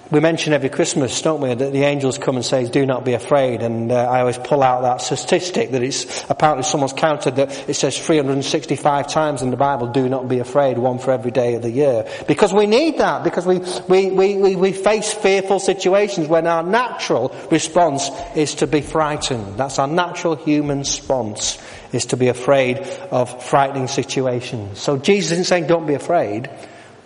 we 0.10 0.22
mention 0.22 0.54
every 0.54 0.70
Christmas, 0.70 1.22
don't 1.22 1.42
we, 1.42 1.54
that 1.54 1.74
the 1.74 1.84
angels 1.84 2.18
come 2.18 2.38
and 2.38 2.46
say, 2.46 2.70
do 2.70 2.86
not 2.86 3.04
be 3.04 3.14
afraid. 3.14 3.62
And 3.62 3.92
uh, 3.92 3.96
I 3.96 4.22
always 4.22 4.38
pull 4.38 4.64
out 4.64 4.82
that 4.84 5.02
statistic 5.02 5.72
that 5.72 5.84
it's, 5.84 6.24
apparently 6.30 6.64
someone's 6.64 6.94
counted 6.94 7.36
that 7.36 7.70
it 7.70 7.74
says 7.74 7.98
365 7.98 9.08
times 9.08 9.42
in 9.42 9.50
the 9.50 9.58
Bible, 9.58 9.88
do 9.88 10.08
not 10.08 10.30
be 10.30 10.40
afraid, 10.40 10.78
one 10.78 11.00
for 11.00 11.12
every 11.12 11.32
day 11.32 11.56
of 11.56 11.62
the 11.62 11.70
year. 11.70 12.10
Because 12.28 12.54
we 12.54 12.68
need 12.68 13.00
that, 13.00 13.26
because 13.26 13.46
we, 13.46 13.60
we, 13.90 14.12
we, 14.12 14.56
we, 14.56 14.72
face 14.72 15.14
fearful 15.14 15.60
situations 15.60 16.28
when 16.28 16.48
our 16.48 16.64
natural 16.64 17.36
response 17.52 18.10
is 18.36 18.56
to 18.56 18.68
be 18.68 18.82
frightened. 18.82 19.58
That's 19.58 19.80
our 19.80 19.88
natural 19.88 20.36
human 20.36 20.80
response, 20.80 21.62
is 21.92 22.06
to 22.08 22.18
be 22.18 22.30
afraid 22.30 22.78
of 23.12 23.44
frightening 23.44 23.88
situations. 23.88 24.80
So 24.80 24.98
Jesus 24.98 25.34
isn't 25.34 25.46
saying 25.46 25.68
don't 25.68 25.88
be 25.88 25.96
afraid, 25.96 26.50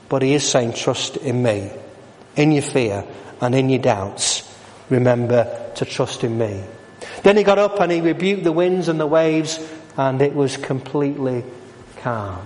but 0.08 0.22
he 0.22 0.34
is 0.34 0.48
saying 0.48 0.74
trust 0.74 1.18
in 1.18 1.42
me 1.42 1.72
in 2.36 2.52
your 2.52 2.62
fear 2.62 3.06
and 3.40 3.56
in 3.56 3.70
your 3.70 3.82
doubts, 3.82 4.48
remember 4.90 5.72
to 5.76 5.86
trust 5.86 6.24
in 6.24 6.38
me. 6.38 6.64
Then 7.24 7.38
he 7.38 7.44
got 7.44 7.58
up 7.58 7.80
and 7.80 7.92
he 7.92 8.02
rebuked 8.02 8.44
the 8.44 8.52
winds 8.52 8.88
and 8.88 9.00
the 9.00 9.08
waves 9.08 9.60
and 9.98 10.22
it 10.22 10.34
was 10.34 10.58
completely 10.58 11.44
calm. 11.98 12.46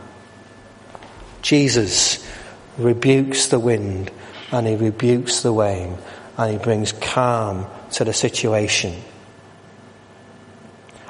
Jesus 1.42 2.26
rebukes 2.78 3.48
the 3.48 3.60
wind 3.60 4.12
and 4.52 4.68
he 4.68 4.76
rebukes 4.76 5.42
the 5.42 5.54
wave 5.54 5.98
and 6.38 6.52
he 6.52 6.58
brings 6.58 6.92
calm 6.92 7.68
to 7.92 8.04
the 8.04 8.14
situation. 8.14 8.96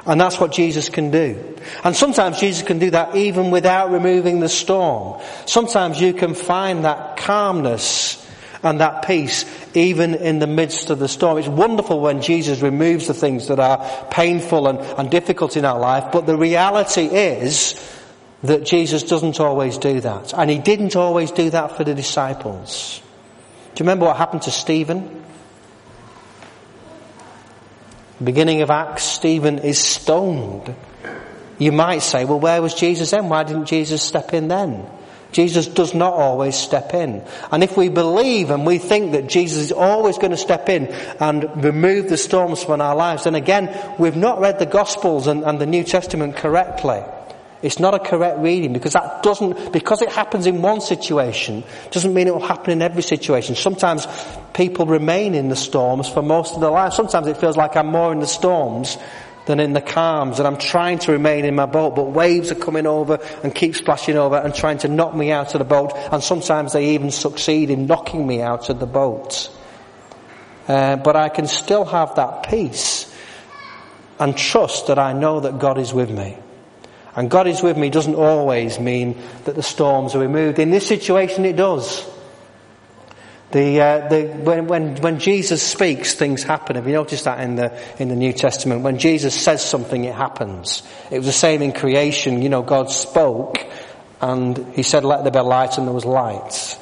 And 0.06 0.22
that's 0.22 0.40
what 0.40 0.52
Jesus 0.52 0.90
can 0.90 1.10
do. 1.10 1.58
And 1.84 1.96
sometimes 1.96 2.40
Jesus 2.40 2.62
can 2.62 2.78
do 2.78 2.92
that 2.92 3.16
even 3.16 3.50
without 3.50 3.92
removing 3.92 4.40
the 4.40 4.50
storm. 4.50 5.20
Sometimes 5.48 6.00
you 6.00 6.14
can 6.14 6.36
find 6.36 6.86
that 6.86 7.18
calmness 7.18 8.22
and 8.64 8.80
that 8.80 9.06
peace 9.06 9.46
even 9.76 10.16
in 10.16 10.40
the 10.40 10.48
midst 10.48 10.90
of 10.90 11.00
the 11.00 11.08
storm. 11.08 11.38
It's 11.38 11.48
wonderful 11.48 12.00
when 12.00 12.22
Jesus 12.22 12.62
removes 12.62 13.08
the 13.08 13.14
things 13.14 13.48
that 13.48 13.60
are 13.60 14.08
painful 14.10 14.68
and, 14.68 14.80
and 14.80 15.10
difficult 15.10 15.58
in 15.58 15.66
our 15.66 15.80
life, 15.80 16.12
but 16.12 16.26
the 16.26 16.38
reality 16.38 17.06
is 17.06 17.76
that 18.44 18.66
Jesus 18.66 19.04
doesn't 19.04 19.40
always 19.40 19.78
do 19.78 20.02
that. 20.02 20.34
And 20.34 20.50
he 20.50 20.60
didn't 20.60 20.96
always 20.96 21.32
do 21.32 21.50
that 21.50 21.78
for 21.78 21.84
the 21.84 21.96
disciples. 21.96 23.02
Do 23.74 23.84
you 23.84 23.86
remember 23.86 24.06
what 24.06 24.18
happened 24.18 24.44
to 24.44 24.52
Stephen? 24.52 25.24
Beginning 28.24 28.62
of 28.62 28.70
Acts, 28.70 29.04
Stephen 29.04 29.60
is 29.60 29.78
stoned. 29.78 30.74
You 31.58 31.72
might 31.72 32.00
say, 32.00 32.26
well, 32.26 32.40
where 32.40 32.62
was 32.62 32.74
Jesus 32.74 33.12
then? 33.12 33.30
Why 33.30 33.44
didn't 33.44 33.66
Jesus 33.66 34.02
step 34.02 34.34
in 34.34 34.48
then? 34.48 34.86
Jesus 35.36 35.68
does 35.68 35.94
not 35.94 36.14
always 36.14 36.56
step 36.56 36.94
in. 36.94 37.22
And 37.52 37.62
if 37.62 37.76
we 37.76 37.90
believe 37.90 38.52
and 38.52 38.66
we 38.66 38.78
think 38.78 39.12
that 39.12 39.28
Jesus 39.28 39.64
is 39.64 39.72
always 39.74 40.18
going 40.18 40.32
to 40.32 40.38
step 40.38 40.70
in 40.70 40.88
and 41.20 41.62
remove 41.62 42.08
the 42.08 42.16
storms 42.16 42.64
from 42.64 42.80
our 42.80 42.96
lives, 42.96 43.26
then 43.26 43.36
again, 43.36 43.70
we've 44.00 44.16
not 44.16 44.40
read 44.40 44.60
the 44.60 44.66
Gospels 44.66 45.28
and, 45.28 45.44
and 45.44 45.60
the 45.60 45.66
New 45.66 45.84
Testament 45.84 46.38
correctly. 46.38 47.04
It's 47.62 47.80
not 47.80 47.94
a 47.94 48.00
correct 48.00 48.40
reading 48.40 48.72
because 48.72 48.94
that 48.94 49.24
doesn't, 49.24 49.74
because 49.74 50.02
it 50.02 50.10
happens 50.10 50.46
in 50.46 50.62
one 50.62 50.80
situation, 50.80 51.66
doesn't 51.92 52.14
mean 52.14 52.28
it 52.28 52.34
will 52.34 52.40
happen 52.40 52.72
in 52.72 52.82
every 52.82 53.04
situation. 53.04 53.56
Sometimes 53.56 54.08
people 54.54 54.86
remain 54.86 55.36
in 55.36 55.50
the 55.50 55.56
storms 55.58 56.08
for 56.08 56.22
most 56.22 56.56
of 56.56 56.62
their 56.62 56.72
life. 56.72 56.94
Sometimes 56.94 57.28
it 57.28 57.36
feels 57.36 57.58
like 57.58 57.76
I'm 57.76 57.88
more 57.88 58.14
in 58.14 58.20
the 58.20 58.28
storms 58.28 58.98
than 59.46 59.60
in 59.60 59.74
the 59.74 59.82
calms 59.82 60.40
and 60.40 60.48
I'm 60.48 60.58
trying 60.58 61.00
to 61.00 61.12
remain 61.12 61.46
in 61.46 61.56
my 61.56 61.66
boat 61.66 61.96
but 61.96 62.06
waves 62.06 62.52
are 62.52 62.56
coming 62.56 62.88
over 62.88 63.20
and 63.44 63.54
keep 63.54 63.76
splashing 63.76 64.18
over 64.18 64.38
and 64.38 64.54
trying 64.54 64.80
to 64.80 64.88
knock 64.88 65.16
me 65.16 65.32
out 65.32 65.54
of 65.54 65.60
the 65.60 65.66
boat 65.66 65.94
and 66.12 66.24
sometimes 66.24 66.74
they 66.74 66.96
even 66.96 67.12
succeed 67.12 67.70
in 67.70 67.88
knocking 67.88 68.26
me 68.26 68.42
out 68.42 68.70
of 68.70 68.80
the 68.80 68.88
boat. 68.88 69.52
Uh, 70.68 70.96
but 70.96 71.16
I 71.16 71.30
can 71.30 71.48
still 71.48 71.86
have 71.86 72.16
that 72.16 72.50
peace 72.50 73.14
and 74.20 74.36
trust 74.36 74.88
that 74.88 74.98
I 74.98 75.14
know 75.14 75.42
that 75.42 75.60
God 75.60 75.78
is 75.78 75.94
with 75.94 76.10
me. 76.10 76.38
And 77.16 77.30
God 77.30 77.48
is 77.48 77.62
with 77.62 77.78
me 77.78 77.90
doesn't 77.90 78.16
always 78.16 78.80
mean 78.80 79.22
that 79.46 79.56
the 79.56 79.64
storms 79.64 80.16
are 80.16 80.20
removed. 80.20 80.60
In 80.60 80.72
this 80.72 80.88
situation, 80.88 81.46
it 81.46 81.56
does. 81.56 82.06
The, 83.56 83.80
uh, 83.80 84.10
the, 84.10 84.24
when, 84.44 84.68
when, 84.68 84.98
when 84.98 85.18
Jesus 85.18 85.64
speaks, 85.64 86.14
things 86.14 86.44
happen. 86.44 86.76
Have 86.76 86.88
you 86.88 86.92
noticed 86.92 87.24
that 87.24 87.40
in 87.40 87.56
the, 87.56 87.82
in 87.98 88.10
the 88.10 88.16
New 88.18 88.34
Testament? 88.34 88.82
When 88.82 89.00
Jesus 89.00 89.34
says 89.34 89.64
something, 89.64 90.04
it 90.04 90.14
happens. 90.14 90.84
It 91.10 91.20
was 91.20 91.26
the 91.26 91.32
same 91.32 91.62
in 91.62 91.72
creation. 91.72 92.42
You 92.42 92.50
know, 92.50 92.64
God 92.64 92.92
spoke 92.92 93.56
and 94.20 94.58
he 94.74 94.84
said, 94.84 95.06
let 95.06 95.24
there 95.24 95.32
be 95.32 95.40
light 95.40 95.78
and 95.78 95.88
there 95.88 95.94
was 95.94 96.04
light. 96.04 96.78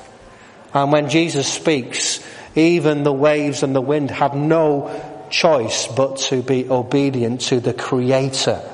And 0.73 0.91
when 0.91 1.09
Jesus 1.12 1.47
speaks, 1.47 2.25
even 2.55 3.03
the 3.03 3.13
waves 3.13 3.62
and 3.62 3.75
the 3.75 3.79
wind 3.79 4.09
have 4.09 4.33
no 4.33 5.27
choice 5.29 5.86
but 5.86 6.17
to 6.17 6.41
be 6.41 6.67
obedient 6.67 7.41
to 7.41 7.59
the 7.59 7.75
Creator, 7.75 8.67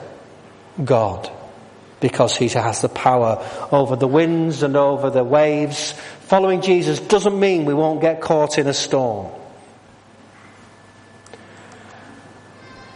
God 0.81 1.29
because 1.99 2.35
he 2.35 2.47
has 2.49 2.81
the 2.81 2.89
power 2.89 3.45
over 3.71 3.95
the 3.95 4.07
winds 4.07 4.63
and 4.63 4.75
over 4.75 5.09
the 5.09 5.23
waves. 5.23 5.93
Following 6.21 6.62
Jesus 6.62 6.99
doesn't 6.99 7.39
mean 7.39 7.65
we 7.65 7.73
won't 7.73 8.01
get 8.01 8.21
caught 8.21 8.57
in 8.57 8.67
a 8.67 8.73
storm. 8.73 9.31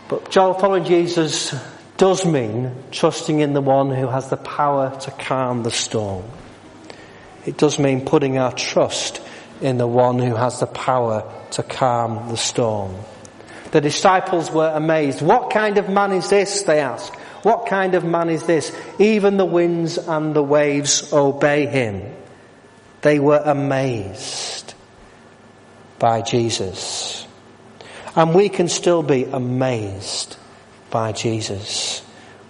But 0.08 0.34
following 0.34 0.86
Jesus 0.86 1.56
does 1.98 2.26
mean 2.26 2.76
trusting 2.92 3.40
in 3.40 3.54
the 3.54 3.62
one 3.62 3.90
who 3.90 4.08
has 4.08 4.30
the 4.30 4.38
power 4.38 4.98
to 5.02 5.12
calm 5.12 5.64
the 5.64 5.72
storm. 5.72 6.26
It 7.46 7.58
does 7.58 7.80
mean 7.80 8.06
putting 8.06 8.38
our 8.38 8.54
trust 8.54 9.22
in 9.62 9.78
the 9.78 9.88
one 9.88 10.20
who 10.20 10.36
has 10.36 10.60
the 10.60 10.68
power 10.68 11.32
to 11.52 11.64
calm 11.64 12.30
the 12.30 12.38
storm. 12.38 12.96
The 13.72 13.82
disciples 13.82 14.52
were 14.52 14.72
amazed. 14.74 15.22
What 15.22 15.50
kind 15.50 15.78
of 15.78 15.90
man 15.90 16.12
is 16.12 16.30
this? 16.30 16.64
They 16.64 16.80
asked. 16.80 17.16
What 17.44 17.68
kind 17.68 17.94
of 17.94 18.04
man 18.04 18.30
is 18.30 18.46
this? 18.46 18.76
Even 19.00 19.38
the 19.38 19.46
winds 19.46 19.98
and 19.98 20.34
the 20.34 20.44
waves 20.44 21.12
obey 21.14 21.66
him. 21.66 22.02
They 23.02 23.20
were 23.20 23.42
amazed 23.44 24.74
by 26.00 26.22
Jesus. 26.22 27.28
And 28.16 28.34
we 28.34 28.48
can 28.48 28.70
still 28.70 29.04
be 29.04 29.26
amazed 29.26 30.38
by 30.90 31.12
Jesus. 31.12 32.02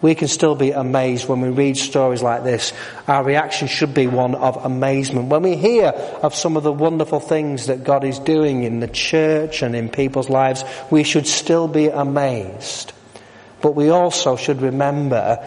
We 0.04 0.16
can 0.16 0.28
still 0.28 0.54
be 0.54 0.72
amazed 0.72 1.28
when 1.28 1.42
we 1.42 1.50
read 1.50 1.78
stories 1.78 2.22
like 2.22 2.44
this. 2.44 2.74
Our 3.08 3.24
reaction 3.24 3.70
should 3.70 3.94
be 3.94 4.06
one 4.06 4.36
of 4.36 4.64
amazement. 4.64 5.30
When 5.30 5.44
we 5.44 5.56
hear 5.56 5.88
of 5.88 6.36
some 6.36 6.58
of 6.58 6.64
the 6.64 6.74
wonderful 6.74 7.22
things 7.22 7.68
that 7.68 7.84
God 7.84 8.04
is 8.04 8.20
doing 8.20 8.64
in 8.64 8.80
the 8.80 8.90
church 8.90 9.62
and 9.64 9.76
in 9.76 9.90
people's 9.90 10.30
lives, 10.30 10.66
we 10.92 11.04
should 11.04 11.26
still 11.26 11.70
be 11.70 11.88
amazed. 11.88 12.92
But 13.63 13.76
we 13.76 13.89
also 13.89 14.36
should 14.36 14.62
remember 14.62 15.39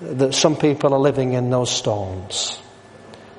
that 0.00 0.32
some 0.32 0.54
people 0.54 0.94
are 0.94 1.00
living 1.00 1.32
in 1.32 1.50
those 1.50 1.70
storms. 1.70 2.56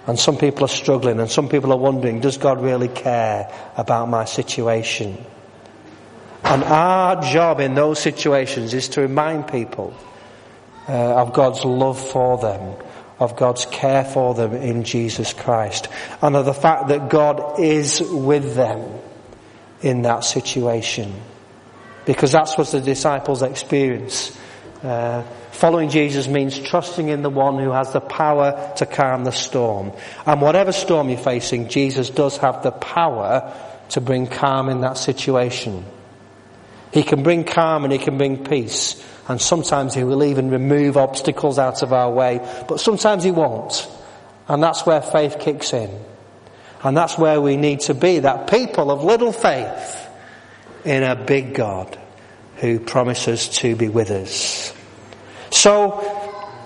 And 0.08 0.20
some 0.20 0.38
people 0.38 0.66
are 0.66 0.68
struggling 0.68 1.22
and 1.22 1.32
some 1.32 1.48
people 1.48 1.72
are 1.72 1.78
wondering, 1.78 2.20
does 2.20 2.38
God 2.38 2.62
really 2.62 2.90
care 2.90 3.50
about 3.78 4.10
my 4.10 4.26
situation? 4.26 5.18
And 6.44 6.66
our 6.66 7.22
job 7.22 7.62
in 7.62 7.76
those 7.76 8.00
situations 8.00 8.74
is 8.74 8.90
to 8.90 9.02
remind 9.02 9.48
people 9.48 9.94
uh, 10.90 10.92
of 10.92 11.32
God's 11.32 11.64
love 11.64 11.98
for 12.00 12.38
them, 12.40 12.76
of 13.20 13.38
God's 13.38 13.66
care 13.68 14.04
for 14.04 14.34
them 14.34 14.54
in 14.54 14.84
Jesus 14.84 15.32
Christ, 15.32 15.88
and 16.22 16.36
of 16.36 16.46
the 16.46 16.54
fact 16.54 16.90
that 16.90 17.10
God 17.10 17.60
is 17.60 18.02
with 18.02 18.56
them 18.56 19.00
in 19.82 20.02
that 20.02 20.26
situation. 20.26 21.14
Because 22.10 22.32
that's 22.32 22.58
what 22.58 22.66
the 22.70 22.82
disciples 22.82 23.44
experience. 23.44 24.36
Uh, 24.82 25.22
following 25.52 25.92
Jesus 25.92 26.28
means 26.28 26.58
trusting 26.58 27.08
in 27.08 27.22
the 27.22 27.30
one 27.30 27.60
who 27.60 27.70
has 27.70 27.94
the 27.94 28.00
power 28.00 28.74
to 28.78 28.88
calm 28.88 29.26
the 29.26 29.32
storm. 29.32 29.92
And 30.26 30.42
whatever 30.42 30.72
storm 30.72 31.10
you're 31.10 31.20
facing, 31.20 31.70
Jesus 31.70 32.10
does 32.10 32.38
have 32.38 32.64
the 32.64 32.72
power 32.72 33.54
to 33.90 34.02
bring 34.02 34.26
calm 34.26 34.70
in 34.70 34.82
that 34.82 34.98
situation. 34.98 35.86
He 36.92 37.04
can 37.04 37.22
bring 37.22 37.44
calm 37.44 37.84
and 37.84 37.94
he 37.94 38.00
can 38.00 38.18
bring 38.18 38.44
peace. 38.44 39.00
And 39.28 39.40
sometimes 39.40 39.94
he 39.94 40.04
will 40.04 40.24
even 40.24 40.50
remove 40.50 40.98
obstacles 40.98 41.60
out 41.60 41.84
of 41.84 41.94
our 41.94 42.12
way, 42.12 42.40
but 42.68 42.80
sometimes 42.80 43.24
he 43.24 43.30
won't. 43.30 43.88
And 44.48 44.64
that's 44.64 44.84
where 44.84 45.04
faith 45.04 45.38
kicks 45.40 45.74
in. 45.74 45.92
And 46.84 46.98
that's 46.98 47.20
where 47.20 47.40
we 47.40 47.56
need 47.56 47.82
to 47.82 47.94
be, 47.94 48.18
that 48.18 48.50
people 48.50 48.90
of 48.90 49.04
little 49.04 49.32
faith 49.32 50.09
in 50.86 51.04
a 51.04 51.16
big 51.16 51.54
God 51.54 51.98
who 52.58 52.80
promises 52.80 53.50
to 53.50 53.76
be 53.76 53.90
with 53.90 54.12
us. 54.12 54.74
So, 55.52 56.20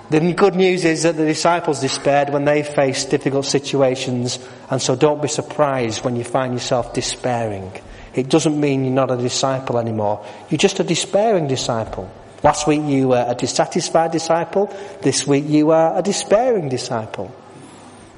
the 0.10 0.34
good 0.34 0.56
news 0.56 0.86
is 0.86 1.04
that 1.04 1.16
the 1.18 1.26
disciples 1.26 1.82
despaired 1.82 2.30
when 2.30 2.46
they 2.46 2.64
faced 2.64 3.10
difficult 3.10 3.46
situations, 3.46 4.38
and 4.70 4.82
so 4.82 4.96
don't 4.96 5.22
be 5.22 5.28
surprised 5.28 6.04
when 6.04 6.16
you 6.16 6.24
find 6.24 6.54
yourself 6.54 6.94
despairing. 6.94 7.72
It 8.14 8.30
doesn't 8.30 8.60
mean 8.60 8.84
you're 8.84 8.94
not 8.94 9.12
a 9.12 9.18
disciple 9.18 9.80
anymore. 9.80 10.26
You're 10.50 10.60
just 10.60 10.80
a 10.80 10.84
despairing 10.84 11.48
disciple. 11.48 12.12
Last 12.44 12.68
week 12.68 12.82
you 12.84 13.08
were 13.08 13.26
a 13.28 13.34
dissatisfied 13.34 14.12
disciple. 14.12 14.68
This 15.02 15.26
week 15.26 15.46
you 15.48 15.72
are 15.72 15.98
a 15.98 16.02
despairing 16.02 16.70
disciple. 16.70 17.34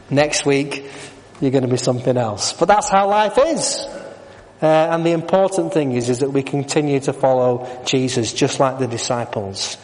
Next 0.09 0.45
week 0.45 0.91
you're 1.39 1.51
going 1.51 1.63
to 1.63 1.69
be 1.69 1.77
something 1.77 2.17
else. 2.17 2.53
But 2.53 2.65
that's 2.65 2.89
how 2.89 3.07
life 3.07 3.37
is. 3.37 3.85
Uh, 4.61 4.65
and 4.65 5.05
the 5.05 5.11
important 5.11 5.73
thing 5.73 5.91
is, 5.91 6.09
is 6.09 6.19
that 6.19 6.31
we 6.31 6.41
continue 6.41 6.99
to 7.01 7.13
follow 7.13 7.83
Jesus 7.85 8.31
just 8.31 8.59
like 8.59 8.79
the 8.79 8.87
disciples 8.87 9.77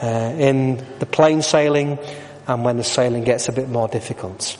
uh, 0.00 0.34
in 0.38 0.84
the 0.98 1.06
plain 1.06 1.42
sailing 1.42 1.98
and 2.46 2.64
when 2.64 2.76
the 2.76 2.84
sailing 2.84 3.24
gets 3.24 3.48
a 3.48 3.52
bit 3.52 3.68
more 3.68 3.88
difficult. 3.88 4.56